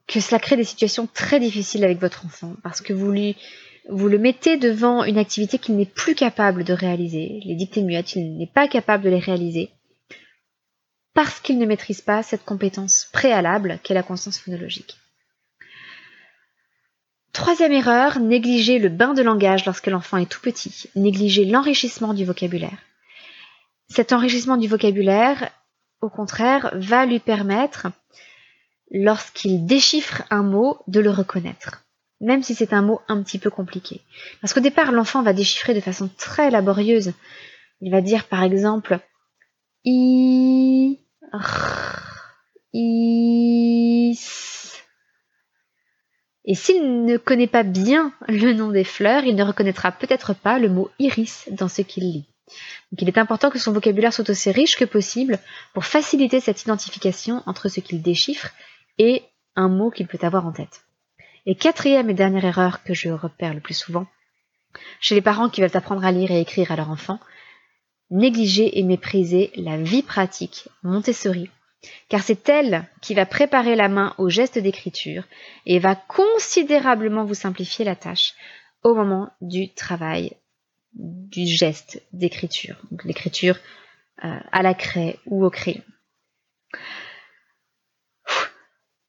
que 0.07 0.21
cela 0.21 0.39
crée 0.39 0.57
des 0.57 0.65
situations 0.65 1.07
très 1.07 1.41
difficiles 1.41 1.85
avec 1.85 1.99
votre 1.99 2.25
enfant 2.27 2.57
parce 2.63 2.81
que 2.81 2.93
vous 2.93 3.11
lui 3.11 3.37
vous 3.91 4.09
le 4.09 4.19
mettez 4.19 4.57
devant 4.57 5.05
une 5.05 5.19
activité 5.19 5.59
qu'il 5.59 5.77
n'est 5.77 5.85
plus 5.85 6.15
capable 6.15 6.65
de 6.65 6.73
réaliser. 6.73 7.41
Les 7.45 7.55
dictées 7.55 7.83
muettes, 7.83 8.17
il 8.17 8.39
n'est 8.39 8.47
pas 8.47 8.67
capable 8.67 9.05
de 9.05 9.11
les 9.11 9.19
réaliser 9.19 9.71
parce 11.13 11.39
qu'il 11.39 11.59
ne 11.59 11.67
maîtrise 11.67 12.01
pas 12.01 12.23
cette 12.23 12.45
compétence 12.45 13.09
préalable 13.13 13.79
qu'est 13.83 13.95
la 13.95 14.03
conscience 14.03 14.39
phonologique. 14.39 14.97
Troisième 17.33 17.73
erreur, 17.73 18.21
négliger 18.21 18.79
le 18.79 18.89
bain 18.89 19.13
de 19.13 19.23
langage 19.23 19.65
lorsque 19.65 19.89
l'enfant 19.89 20.19
est 20.19 20.31
tout 20.31 20.41
petit, 20.41 20.89
négliger 20.95 21.45
l'enrichissement 21.45 22.15
du 22.15 22.25
vocabulaire. 22.25 22.79
Cet 23.89 24.13
enrichissement 24.13 24.57
du 24.57 24.69
vocabulaire, 24.69 25.51
au 26.05 26.11
contraire, 26.11 26.71
va 26.75 27.07
lui 27.07 27.19
permettre 27.19 27.89
lorsqu'il 28.91 29.67
déchiffre 29.67 30.23
un 30.31 30.43
mot, 30.43 30.79
de 30.87 31.01
le 31.01 31.11
reconnaître, 31.11 31.85
même 32.21 32.43
si 32.43 32.55
c'est 32.55 32.73
un 32.73 32.83
mot 32.83 33.01
un 33.09 33.23
petit 33.23 33.39
peu 33.39 33.51
compliqué. 33.51 34.03
Parce 34.41 34.53
qu'au 34.53 34.61
départ, 34.61 34.93
l'enfant 34.93 35.23
va 35.23 35.33
déchiffrer 35.33 35.75
de 35.75 35.81
façon 35.81 36.09
très 36.17 36.51
laborieuse. 36.51 37.13
Il 37.81 37.91
va 37.91 38.01
dire 38.01 38.25
par 38.29 38.43
exemple 38.43 38.99
I. 39.85 41.01
Et 46.47 46.55
s'il 46.55 47.05
ne 47.05 47.17
connaît 47.17 47.47
pas 47.47 47.63
bien 47.63 48.13
le 48.29 48.53
nom 48.53 48.69
des 48.69 48.85
fleurs, 48.85 49.25
il 49.25 49.35
ne 49.35 49.43
reconnaîtra 49.43 49.93
peut-être 49.93 50.35
pas 50.35 50.59
le 50.59 50.69
mot 50.69 50.91
iris 50.99 51.49
dans 51.51 51.69
ce 51.69 51.83
qu'il 51.83 52.05
lit. 52.05 52.34
Donc 52.93 53.03
il 53.03 53.09
est 53.09 53.19
important 53.19 53.51
que 53.51 53.59
son 53.59 53.73
vocabulaire 53.73 54.13
soit 54.13 54.29
aussi 54.29 54.51
riche 54.51 54.77
que 54.77 54.85
possible 54.85 55.39
pour 55.73 55.85
faciliter 55.85 56.41
cette 56.41 56.63
identification 56.63 57.43
entre 57.47 57.69
ce 57.69 57.81
qu'il 57.81 58.03
déchiffre 58.03 58.51
et 58.99 59.23
un 59.57 59.69
mot 59.69 59.91
qu'il 59.91 60.07
peut 60.07 60.19
avoir 60.23 60.47
en 60.47 60.53
tête. 60.53 60.85
Et 61.47 61.55
quatrième 61.55 62.11
et 62.11 62.15
dernière 62.15 62.45
erreur 62.45 62.83
que 62.83 62.95
je 62.95 63.11
repère 63.11 63.55
le 63.55 63.61
plus 63.61 63.75
souvent, 63.75 64.07
chez 65.01 65.15
les 65.15 65.23
parents 65.23 65.49
qui 65.49 65.61
veulent 65.61 65.77
apprendre 65.77 66.05
à 66.05 66.13
lire 66.13 66.31
et 66.31 66.41
écrire 66.41 66.73
à 66.73 66.77
leur 66.77 66.91
enfant, 66.91 67.21
négliger 68.11 68.79
et 68.79 68.83
mépriser 68.83 69.51
la 69.57 69.77
vie 69.77 70.03
pratique 70.03 70.69
Montessori 70.83 71.51
car 72.09 72.23
c'est 72.23 72.49
elle 72.49 72.89
qui 73.01 73.15
va 73.15 73.27
préparer 73.27 73.77
la 73.77 73.89
main 73.89 74.15
au 74.19 74.29
geste 74.29 74.59
d'écriture 74.59 75.25
et 75.67 75.79
va 75.79 75.95
considérablement 75.95 77.25
vous 77.25 77.35
simplifier 77.35 77.85
la 77.85 77.97
tâche 77.97 78.35
au 78.83 78.95
moment 78.95 79.31
du 79.41 79.73
travail 79.73 80.37
du 80.95 81.47
geste 81.47 82.03
d'écriture, 82.13 82.77
l'écriture 83.05 83.57
euh, 84.25 84.39
à 84.53 84.63
la 84.63 84.75
craie 84.75 85.19
ou 85.27 85.45
au 85.45 85.51
crayon. 85.51 85.83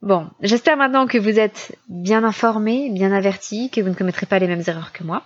Bon, 0.02 0.30
j'espère 0.42 0.78
maintenant 0.78 1.08
que 1.08 1.18
vous 1.18 1.40
êtes 1.40 1.78
bien 1.90 2.24
informés, 2.24 2.92
bien 2.92 3.12
avertis, 3.12 3.72
que 3.72 3.82
vous 3.82 3.90
ne 3.90 3.96
commettrez 3.96 4.26
pas 4.28 4.40
les 4.40 4.48
mêmes 4.48 4.64
erreurs 4.68 4.94
que 4.94 5.04
moi. 5.04 5.24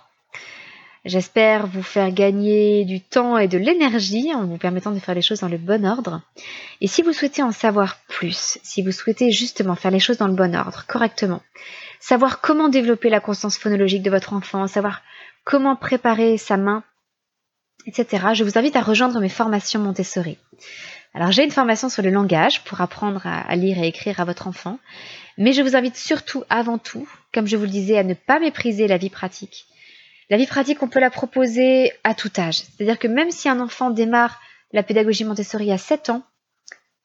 J'espère 1.06 1.66
vous 1.66 1.82
faire 1.82 2.12
gagner 2.12 2.84
du 2.84 3.00
temps 3.00 3.38
et 3.38 3.48
de 3.48 3.56
l'énergie 3.56 4.34
en 4.34 4.44
vous 4.44 4.58
permettant 4.58 4.90
de 4.90 4.98
faire 4.98 5.14
les 5.14 5.22
choses 5.22 5.40
dans 5.40 5.48
le 5.48 5.56
bon 5.56 5.86
ordre. 5.86 6.20
Et 6.82 6.86
si 6.86 7.00
vous 7.00 7.14
souhaitez 7.14 7.42
en 7.42 7.52
savoir 7.52 7.98
plus, 8.08 8.58
si 8.62 8.82
vous 8.82 8.92
souhaitez 8.92 9.30
justement 9.30 9.76
faire 9.76 9.90
les 9.90 9.98
choses 9.98 10.18
dans 10.18 10.28
le 10.28 10.34
bon 10.34 10.54
ordre, 10.54 10.84
correctement, 10.86 11.42
savoir 12.00 12.42
comment 12.42 12.68
développer 12.68 13.08
la 13.08 13.20
constance 13.20 13.56
phonologique 13.56 14.02
de 14.02 14.10
votre 14.10 14.34
enfant, 14.34 14.66
savoir 14.66 15.02
comment 15.50 15.74
préparer 15.74 16.38
sa 16.38 16.56
main, 16.56 16.84
etc., 17.84 18.28
je 18.34 18.44
vous 18.44 18.56
invite 18.56 18.76
à 18.76 18.82
rejoindre 18.82 19.18
mes 19.18 19.28
formations 19.28 19.80
Montessori. 19.80 20.38
Alors 21.12 21.32
j'ai 21.32 21.42
une 21.42 21.50
formation 21.50 21.88
sur 21.88 22.04
le 22.04 22.10
langage 22.10 22.62
pour 22.62 22.80
apprendre 22.80 23.26
à, 23.26 23.56
lire 23.56 23.82
et 23.82 23.88
écrire 23.88 24.20
à 24.20 24.24
votre 24.24 24.46
enfant, 24.46 24.78
mais 25.38 25.52
je 25.52 25.62
vous 25.62 25.74
invite 25.74 25.96
surtout, 25.96 26.44
avant 26.50 26.78
tout, 26.78 27.08
comme 27.34 27.48
je 27.48 27.56
vous 27.56 27.64
le 27.64 27.70
disais, 27.70 27.98
à 27.98 28.04
ne 28.04 28.14
pas 28.14 28.38
mépriser 28.38 28.86
la 28.86 28.96
vie 28.96 29.10
pratique 29.10 29.66
la 30.30 30.36
vie 30.36 30.46
pratique, 30.46 30.80
on 30.80 30.86
peut 30.86 31.00
la 31.00 31.10
proposer 31.10 31.92
à 32.04 32.14
tout 32.14 32.30
âge. 32.38 32.58
C'est-à-dire 32.58 33.00
que 33.00 33.08
même 33.08 33.32
si 33.32 33.48
un 33.48 33.58
enfant 33.58 33.90
démarre 33.90 34.40
la 34.72 34.84
pédagogie 34.84 35.24
Montessori 35.24 35.72
à 35.72 35.76
7 35.76 36.10
ans, 36.10 36.22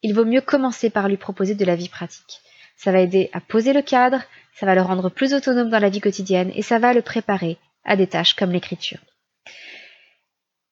il 0.04 0.14
vaut 0.14 0.26
mieux 0.26 0.42
commencer 0.42 0.92
par 0.92 1.10
lui 1.10 1.18
proposer 1.18 1.56
de 1.56 1.66
la 1.66 1.76
vie 1.76 1.90
pratique. 1.90 2.42
Ça 2.78 2.92
va 2.92 3.00
aider 3.00 3.32
à 3.34 3.42
poser 3.42 3.74
le 3.74 3.82
cadre, 3.82 4.22
ça 4.54 4.68
va 4.68 4.76
le 4.76 4.84
rendre 4.84 5.10
plus 5.10 5.34
autonome 5.34 5.72
dans 5.72 5.80
la 5.80 5.90
vie 5.90 6.02
quotidienne 6.02 6.52
et 6.54 6.62
ça 6.62 6.78
va 6.78 6.94
le 6.94 7.02
préparer 7.02 7.58
à 7.86 7.96
des 7.96 8.08
tâches 8.08 8.34
comme 8.34 8.52
l'écriture. 8.52 9.00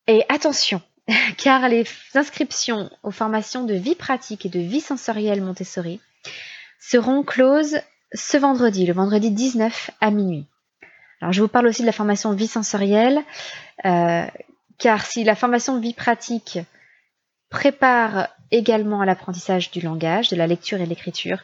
Et 0.07 0.23
attention, 0.29 0.81
car 1.37 1.67
les 1.69 1.85
inscriptions 2.13 2.89
aux 3.03 3.11
formations 3.11 3.63
de 3.63 3.73
vie 3.73 3.95
pratique 3.95 4.45
et 4.45 4.49
de 4.49 4.59
vie 4.59 4.81
sensorielle 4.81 5.41
Montessori 5.41 6.01
seront 6.79 7.23
closes 7.23 7.79
ce 8.13 8.37
vendredi, 8.37 8.85
le 8.85 8.93
vendredi 8.93 9.31
19 9.31 9.91
à 10.01 10.11
minuit. 10.11 10.45
Alors, 11.21 11.31
je 11.31 11.41
vous 11.41 11.47
parle 11.47 11.67
aussi 11.67 11.81
de 11.81 11.87
la 11.87 11.93
formation 11.93 12.33
vie 12.33 12.47
sensorielle, 12.47 13.21
euh, 13.85 14.25
car 14.77 15.05
si 15.05 15.23
la 15.23 15.35
formation 15.35 15.79
vie 15.79 15.93
pratique 15.93 16.59
prépare 17.49 18.27
également 18.51 19.01
à 19.01 19.05
l'apprentissage 19.05 19.71
du 19.71 19.79
langage, 19.79 20.29
de 20.29 20.35
la 20.35 20.47
lecture 20.47 20.81
et 20.81 20.83
de 20.83 20.89
l'écriture, 20.89 21.39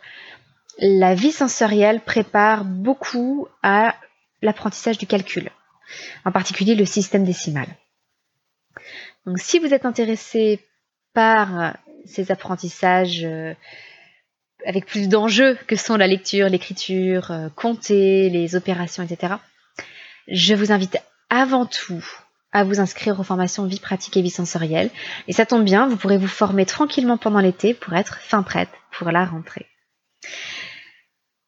la 0.79 1.15
vie 1.15 1.31
sensorielle 1.31 2.01
prépare 2.01 2.65
beaucoup 2.65 3.47
à 3.63 3.95
l'apprentissage 4.41 4.97
du 4.97 5.07
calcul, 5.07 5.49
en 6.25 6.31
particulier 6.31 6.75
le 6.75 6.85
système 6.85 7.23
décimal. 7.23 7.67
Donc 9.25 9.39
si 9.39 9.59
vous 9.59 9.73
êtes 9.73 9.85
intéressé 9.85 10.59
par 11.13 11.75
ces 12.05 12.31
apprentissages 12.31 13.23
euh, 13.23 13.53
avec 14.65 14.85
plus 14.85 15.07
d'enjeux 15.07 15.57
que 15.67 15.75
sont 15.75 15.97
la 15.97 16.07
lecture, 16.07 16.49
l'écriture, 16.49 17.31
euh, 17.31 17.49
compter, 17.55 18.29
les 18.29 18.55
opérations, 18.55 19.03
etc., 19.03 19.35
je 20.27 20.53
vous 20.53 20.71
invite 20.71 20.97
avant 21.29 21.65
tout 21.65 22.05
à 22.51 22.63
vous 22.63 22.79
inscrire 22.79 23.19
aux 23.19 23.23
formations 23.23 23.65
vie 23.65 23.79
pratique 23.79 24.17
et 24.17 24.21
vie 24.21 24.29
sensorielle. 24.29 24.89
Et 25.27 25.33
ça 25.33 25.45
tombe 25.45 25.63
bien, 25.63 25.87
vous 25.87 25.97
pourrez 25.97 26.17
vous 26.17 26.27
former 26.27 26.65
tranquillement 26.65 27.17
pendant 27.17 27.39
l'été 27.39 27.73
pour 27.73 27.93
être 27.93 28.19
fin 28.19 28.43
prête 28.43 28.69
pour 28.91 29.11
la 29.11 29.25
rentrée. 29.25 29.67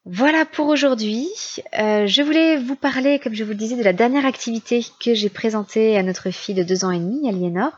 Voilà 0.05 0.45
pour 0.45 0.67
aujourd'hui. 0.67 1.29
Euh, 1.77 2.07
je 2.07 2.23
voulais 2.23 2.57
vous 2.57 2.75
parler, 2.75 3.19
comme 3.19 3.35
je 3.35 3.43
vous 3.43 3.51
le 3.51 3.55
disais, 3.55 3.75
de 3.75 3.83
la 3.83 3.93
dernière 3.93 4.25
activité 4.25 4.83
que 4.99 5.13
j'ai 5.13 5.29
présentée 5.29 5.95
à 5.95 6.01
notre 6.01 6.31
fille 6.31 6.55
de 6.55 6.63
deux 6.63 6.83
ans 6.83 6.91
et 6.91 6.97
demi, 6.97 7.29
Aliénor, 7.29 7.71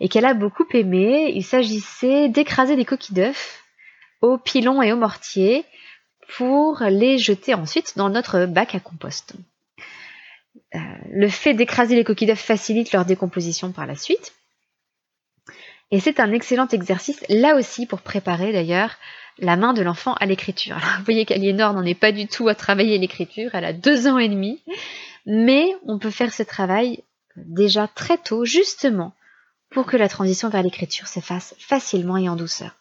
et 0.00 0.08
qu'elle 0.08 0.24
a 0.24 0.34
beaucoup 0.34 0.66
aimé. 0.74 1.30
Il 1.34 1.44
s'agissait 1.44 2.28
d'écraser 2.28 2.74
des 2.74 2.84
coquilles 2.84 3.14
d'œufs 3.14 3.62
au 4.20 4.36
pilon 4.36 4.82
et 4.82 4.92
au 4.92 4.96
mortier 4.96 5.64
pour 6.36 6.82
les 6.82 7.18
jeter 7.18 7.54
ensuite 7.54 7.96
dans 7.96 8.10
notre 8.10 8.46
bac 8.46 8.74
à 8.74 8.80
compost. 8.80 9.34
Euh, 10.74 10.78
le 11.10 11.28
fait 11.28 11.54
d'écraser 11.54 11.94
les 11.94 12.02
coquilles 12.02 12.26
d'œufs 12.26 12.38
facilite 12.38 12.90
leur 12.90 13.04
décomposition 13.04 13.70
par 13.70 13.86
la 13.86 13.94
suite. 13.94 14.32
Et 15.90 16.00
c'est 16.00 16.20
un 16.20 16.32
excellent 16.32 16.68
exercice, 16.68 17.24
là 17.28 17.56
aussi, 17.56 17.86
pour 17.86 18.02
préparer 18.02 18.52
d'ailleurs 18.52 18.96
la 19.38 19.56
main 19.56 19.72
de 19.72 19.82
l'enfant 19.82 20.14
à 20.14 20.26
l'écriture. 20.26 20.76
vous 20.98 21.04
voyez 21.04 21.24
qu'Aliénor 21.24 21.72
n'en 21.72 21.84
est 21.84 21.94
pas 21.94 22.12
du 22.12 22.26
tout 22.26 22.48
à 22.48 22.54
travailler 22.54 22.98
l'écriture, 22.98 23.50
elle 23.54 23.64
a 23.64 23.72
deux 23.72 24.06
ans 24.06 24.18
et 24.18 24.28
demi, 24.28 24.62
mais 25.26 25.66
on 25.86 25.98
peut 25.98 26.10
faire 26.10 26.32
ce 26.32 26.42
travail 26.42 27.02
déjà 27.36 27.88
très 27.88 28.18
tôt, 28.18 28.44
justement, 28.44 29.14
pour 29.70 29.86
que 29.86 29.96
la 29.96 30.08
transition 30.08 30.48
vers 30.48 30.62
l'écriture 30.62 31.08
se 31.08 31.20
fasse 31.20 31.54
facilement 31.58 32.16
et 32.16 32.28
en 32.28 32.36
douceur. 32.36 32.74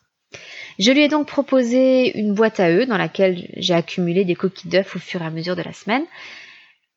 Je 0.79 0.91
lui 0.91 1.01
ai 1.01 1.07
donc 1.07 1.27
proposé 1.27 2.17
une 2.17 2.33
boîte 2.33 2.59
à 2.59 2.69
œufs 2.69 2.87
dans 2.87 2.97
laquelle 2.97 3.49
j'ai 3.57 3.73
accumulé 3.73 4.25
des 4.25 4.35
coquilles 4.35 4.69
d'œufs 4.69 4.95
au 4.95 4.99
fur 4.99 5.21
et 5.21 5.25
à 5.25 5.29
mesure 5.29 5.55
de 5.55 5.63
la 5.63 5.73
semaine, 5.73 6.05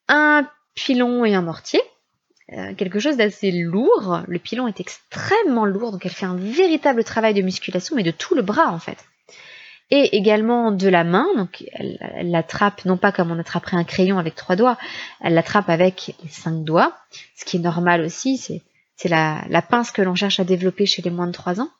un 0.08 0.48
pilon 0.74 1.24
et 1.24 1.34
un 1.34 1.42
mortier. 1.42 1.80
Euh, 2.52 2.74
quelque 2.74 2.98
chose 2.98 3.16
d'assez 3.16 3.52
lourd. 3.52 4.22
Le 4.26 4.38
pilon 4.38 4.66
est 4.66 4.80
extrêmement 4.80 5.64
lourd, 5.64 5.92
donc 5.92 6.04
elle 6.04 6.12
fait 6.12 6.26
un 6.26 6.36
véritable 6.36 7.04
travail 7.04 7.34
de 7.34 7.42
musculation, 7.42 7.94
mais 7.94 8.02
de 8.02 8.10
tout 8.10 8.34
le 8.34 8.42
bras 8.42 8.72
en 8.72 8.78
fait. 8.78 8.98
Et 9.92 10.16
également 10.16 10.70
de 10.70 10.88
la 10.88 11.04
main, 11.04 11.26
donc 11.36 11.64
elle, 11.72 11.98
l'attrape 12.30 12.84
non 12.84 12.96
pas 12.96 13.12
comme 13.12 13.30
on 13.30 13.38
attraperait 13.38 13.76
un 13.76 13.84
crayon 13.84 14.18
avec 14.18 14.36
trois 14.36 14.56
doigts, 14.56 14.78
elle 15.20 15.34
l'attrape 15.34 15.68
avec 15.68 16.14
les 16.22 16.28
cinq 16.28 16.64
doigts, 16.64 16.96
ce 17.36 17.44
qui 17.44 17.56
est 17.56 17.60
normal 17.60 18.00
aussi, 18.02 18.36
c'est, 18.36 18.62
la, 19.08 19.42
la 19.48 19.62
pince 19.62 19.90
que 19.90 20.02
l'on 20.02 20.14
cherche 20.14 20.38
à 20.38 20.44
développer 20.44 20.86
chez 20.86 21.02
les 21.02 21.10
moins 21.10 21.26
de 21.26 21.32
trois 21.32 21.60
ans. 21.60 21.70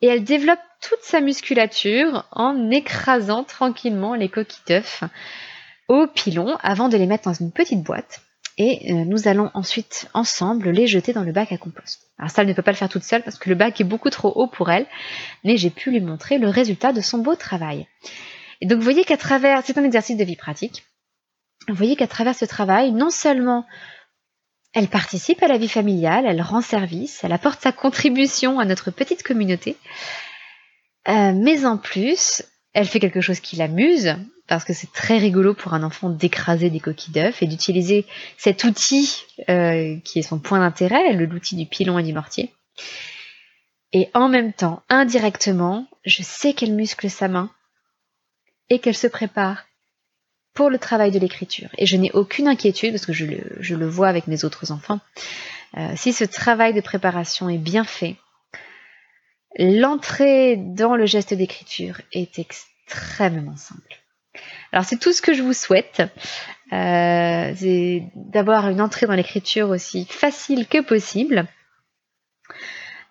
Et 0.00 0.06
elle 0.06 0.24
développe 0.24 0.60
toute 0.80 1.02
sa 1.02 1.20
musculature 1.20 2.24
en 2.32 2.70
écrasant 2.70 3.44
tranquillement 3.44 4.14
les 4.14 4.28
coquilles 4.28 4.62
d'œufs 4.66 5.04
au 5.88 6.06
pilon 6.06 6.56
avant 6.62 6.88
de 6.88 6.96
les 6.96 7.06
mettre 7.06 7.24
dans 7.24 7.34
une 7.34 7.52
petite 7.52 7.82
boîte. 7.82 8.22
Et 8.60 8.92
euh, 8.92 9.04
nous 9.04 9.28
allons 9.28 9.50
ensuite 9.54 10.08
ensemble 10.14 10.70
les 10.70 10.88
jeter 10.88 11.12
dans 11.12 11.22
le 11.22 11.30
bac 11.30 11.52
à 11.52 11.58
compost. 11.58 12.10
Alors 12.18 12.30
ça, 12.30 12.42
elle 12.42 12.48
ne 12.48 12.52
peut 12.52 12.62
pas 12.62 12.72
le 12.72 12.76
faire 12.76 12.88
toute 12.88 13.04
seule 13.04 13.22
parce 13.22 13.38
que 13.38 13.48
le 13.48 13.54
bac 13.54 13.80
est 13.80 13.84
beaucoup 13.84 14.10
trop 14.10 14.32
haut 14.34 14.48
pour 14.48 14.70
elle, 14.70 14.86
mais 15.44 15.56
j'ai 15.56 15.70
pu 15.70 15.92
lui 15.92 16.00
montrer 16.00 16.38
le 16.38 16.48
résultat 16.48 16.92
de 16.92 17.00
son 17.00 17.18
beau 17.18 17.36
travail. 17.36 17.86
Et 18.60 18.66
donc 18.66 18.78
vous 18.78 18.84
voyez 18.84 19.04
qu'à 19.04 19.16
travers, 19.16 19.62
c'est 19.64 19.78
un 19.78 19.84
exercice 19.84 20.16
de 20.16 20.24
vie 20.24 20.34
pratique, 20.34 20.84
vous 21.68 21.74
voyez 21.74 21.94
qu'à 21.94 22.08
travers 22.08 22.34
ce 22.34 22.44
travail, 22.44 22.90
non 22.90 23.10
seulement 23.10 23.64
elle 24.74 24.88
participe 24.88 25.42
à 25.42 25.48
la 25.48 25.56
vie 25.56 25.68
familiale, 25.68 26.26
elle 26.26 26.42
rend 26.42 26.60
service, 26.60 27.22
elle 27.22 27.32
apporte 27.32 27.62
sa 27.62 27.72
contribution 27.72 28.58
à 28.58 28.64
notre 28.64 28.90
petite 28.90 29.22
communauté, 29.22 29.76
euh, 31.08 31.32
mais 31.32 31.64
en 31.64 31.78
plus, 31.78 32.42
elle 32.78 32.86
fait 32.86 33.00
quelque 33.00 33.20
chose 33.20 33.40
qui 33.40 33.56
l'amuse, 33.56 34.14
parce 34.46 34.64
que 34.64 34.72
c'est 34.72 34.92
très 34.92 35.18
rigolo 35.18 35.52
pour 35.52 35.74
un 35.74 35.82
enfant 35.82 36.10
d'écraser 36.10 36.70
des 36.70 36.78
coquilles 36.78 37.12
d'œufs 37.12 37.42
et 37.42 37.48
d'utiliser 37.48 38.06
cet 38.36 38.62
outil 38.62 39.24
euh, 39.48 39.96
qui 40.04 40.20
est 40.20 40.22
son 40.22 40.38
point 40.38 40.60
d'intérêt, 40.60 41.12
l'outil 41.12 41.56
du 41.56 41.66
pilon 41.66 41.98
et 41.98 42.04
du 42.04 42.12
mortier. 42.12 42.54
Et 43.92 44.08
en 44.14 44.28
même 44.28 44.52
temps, 44.52 44.84
indirectement, 44.88 45.88
je 46.04 46.22
sais 46.22 46.52
qu'elle 46.52 46.72
muscle 46.72 47.10
sa 47.10 47.26
main 47.26 47.50
et 48.70 48.78
qu'elle 48.78 48.94
se 48.94 49.08
prépare 49.08 49.64
pour 50.54 50.70
le 50.70 50.78
travail 50.78 51.10
de 51.10 51.18
l'écriture. 51.18 51.70
Et 51.78 51.86
je 51.86 51.96
n'ai 51.96 52.12
aucune 52.12 52.46
inquiétude, 52.46 52.92
parce 52.92 53.06
que 53.06 53.12
je 53.12 53.74
le, 53.74 53.88
vois 53.88 54.06
avec 54.06 54.28
mes 54.28 54.44
autres 54.44 54.70
enfants, 54.70 55.00
euh, 55.76 55.94
si 55.96 56.12
ce 56.12 56.22
travail 56.22 56.74
de 56.74 56.80
préparation 56.80 57.48
est 57.48 57.58
bien 57.58 57.82
fait, 57.82 58.14
l'entrée 59.56 60.56
dans 60.56 60.96
le 60.96 61.06
geste 61.06 61.34
d'écriture 61.34 62.00
est 62.12 62.38
extrêmement 62.38 63.56
simple. 63.56 64.02
Alors 64.72 64.84
c'est 64.84 64.98
tout 64.98 65.12
ce 65.12 65.22
que 65.22 65.32
je 65.32 65.42
vous 65.42 65.54
souhaite, 65.54 66.02
euh, 66.72 67.52
c'est 67.56 68.04
d'avoir 68.14 68.68
une 68.68 68.80
entrée 68.80 69.06
dans 69.06 69.14
l'écriture 69.14 69.70
aussi 69.70 70.04
facile 70.04 70.66
que 70.66 70.82
possible. 70.82 71.46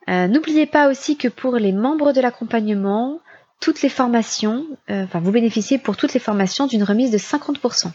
Euh, 0.10 0.28
n'oubliez 0.28 0.68
pas 0.68 0.90
aussi 0.90 1.18
que 1.18 1.28
pour 1.28 1.56
les 1.58 1.74
membres 1.74 2.14
de 2.14 2.22
l'accompagnement, 2.22 3.20
toutes 3.60 3.82
les 3.82 3.90
formations, 3.90 4.66
euh, 4.90 5.04
enfin 5.04 5.20
vous 5.20 5.32
bénéficiez 5.32 5.80
pour 5.80 5.98
toutes 5.98 6.14
les 6.14 6.20
formations 6.20 6.68
d'une 6.68 6.84
remise 6.84 7.12
de 7.12 7.18
50%. 7.18 7.92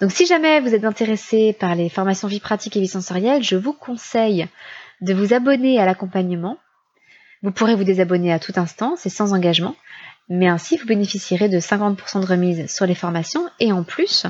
Donc 0.00 0.12
si 0.12 0.26
jamais 0.26 0.60
vous 0.60 0.74
êtes 0.74 0.84
intéressé 0.84 1.52
par 1.52 1.74
les 1.74 1.88
formations 1.88 2.28
vie 2.28 2.40
pratique 2.40 2.76
et 2.76 2.80
vie 2.80 2.88
sensorielle, 2.88 3.42
je 3.42 3.56
vous 3.56 3.72
conseille 3.72 4.46
de 5.00 5.14
vous 5.14 5.32
abonner 5.32 5.78
à 5.80 5.86
l'accompagnement. 5.86 6.58
Vous 7.42 7.52
pourrez 7.52 7.74
vous 7.74 7.84
désabonner 7.84 8.32
à 8.32 8.38
tout 8.38 8.52
instant, 8.56 8.94
c'est 8.96 9.08
sans 9.08 9.32
engagement 9.32 9.74
mais 10.28 10.48
ainsi 10.48 10.76
vous 10.76 10.86
bénéficierez 10.86 11.48
de 11.48 11.58
50% 11.58 12.20
de 12.20 12.26
remise 12.26 12.74
sur 12.74 12.86
les 12.86 12.94
formations 12.94 13.48
et 13.60 13.72
en 13.72 13.84
plus 13.84 14.26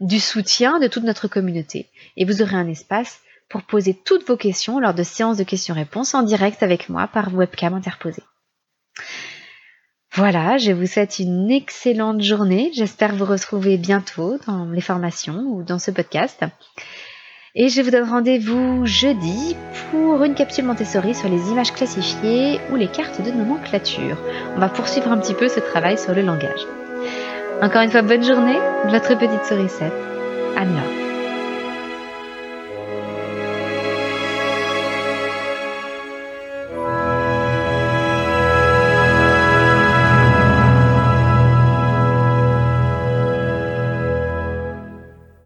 du 0.00 0.18
soutien 0.18 0.78
de 0.80 0.88
toute 0.88 1.04
notre 1.04 1.28
communauté. 1.28 1.88
Et 2.16 2.24
vous 2.24 2.42
aurez 2.42 2.56
un 2.56 2.68
espace 2.68 3.20
pour 3.48 3.62
poser 3.62 3.94
toutes 3.94 4.26
vos 4.26 4.36
questions 4.36 4.80
lors 4.80 4.94
de 4.94 5.02
séances 5.02 5.36
de 5.36 5.44
questions-réponses 5.44 6.14
en 6.14 6.22
direct 6.22 6.62
avec 6.62 6.88
moi 6.88 7.06
par 7.06 7.34
webcam 7.34 7.74
interposée. 7.74 8.22
Voilà, 10.14 10.58
je 10.58 10.72
vous 10.72 10.86
souhaite 10.86 11.18
une 11.18 11.50
excellente 11.50 12.22
journée. 12.22 12.70
J'espère 12.74 13.14
vous 13.14 13.24
retrouver 13.24 13.78
bientôt 13.78 14.38
dans 14.46 14.66
les 14.66 14.80
formations 14.80 15.40
ou 15.48 15.62
dans 15.62 15.78
ce 15.78 15.90
podcast. 15.90 16.44
Et 17.54 17.68
je 17.68 17.82
vous 17.82 17.90
donne 17.90 18.08
rendez-vous 18.08 18.86
jeudi 18.86 19.56
pour 19.90 20.24
une 20.24 20.34
capsule 20.34 20.64
Montessori 20.64 21.14
sur 21.14 21.28
les 21.28 21.50
images 21.50 21.72
classifiées 21.72 22.58
ou 22.70 22.76
les 22.76 22.88
cartes 22.88 23.20
de 23.20 23.30
nomenclature. 23.30 24.16
On 24.56 24.58
va 24.58 24.70
poursuivre 24.70 25.12
un 25.12 25.18
petit 25.18 25.34
peu 25.34 25.48
ce 25.48 25.60
travail 25.60 25.98
sur 25.98 26.14
le 26.14 26.22
langage. 26.22 26.66
Encore 27.60 27.82
une 27.82 27.90
fois, 27.90 28.00
bonne 28.00 28.24
journée, 28.24 28.58
votre 28.86 29.18
petite 29.18 29.44
sourisette, 29.44 29.92
Anne-Laure. 30.56 31.01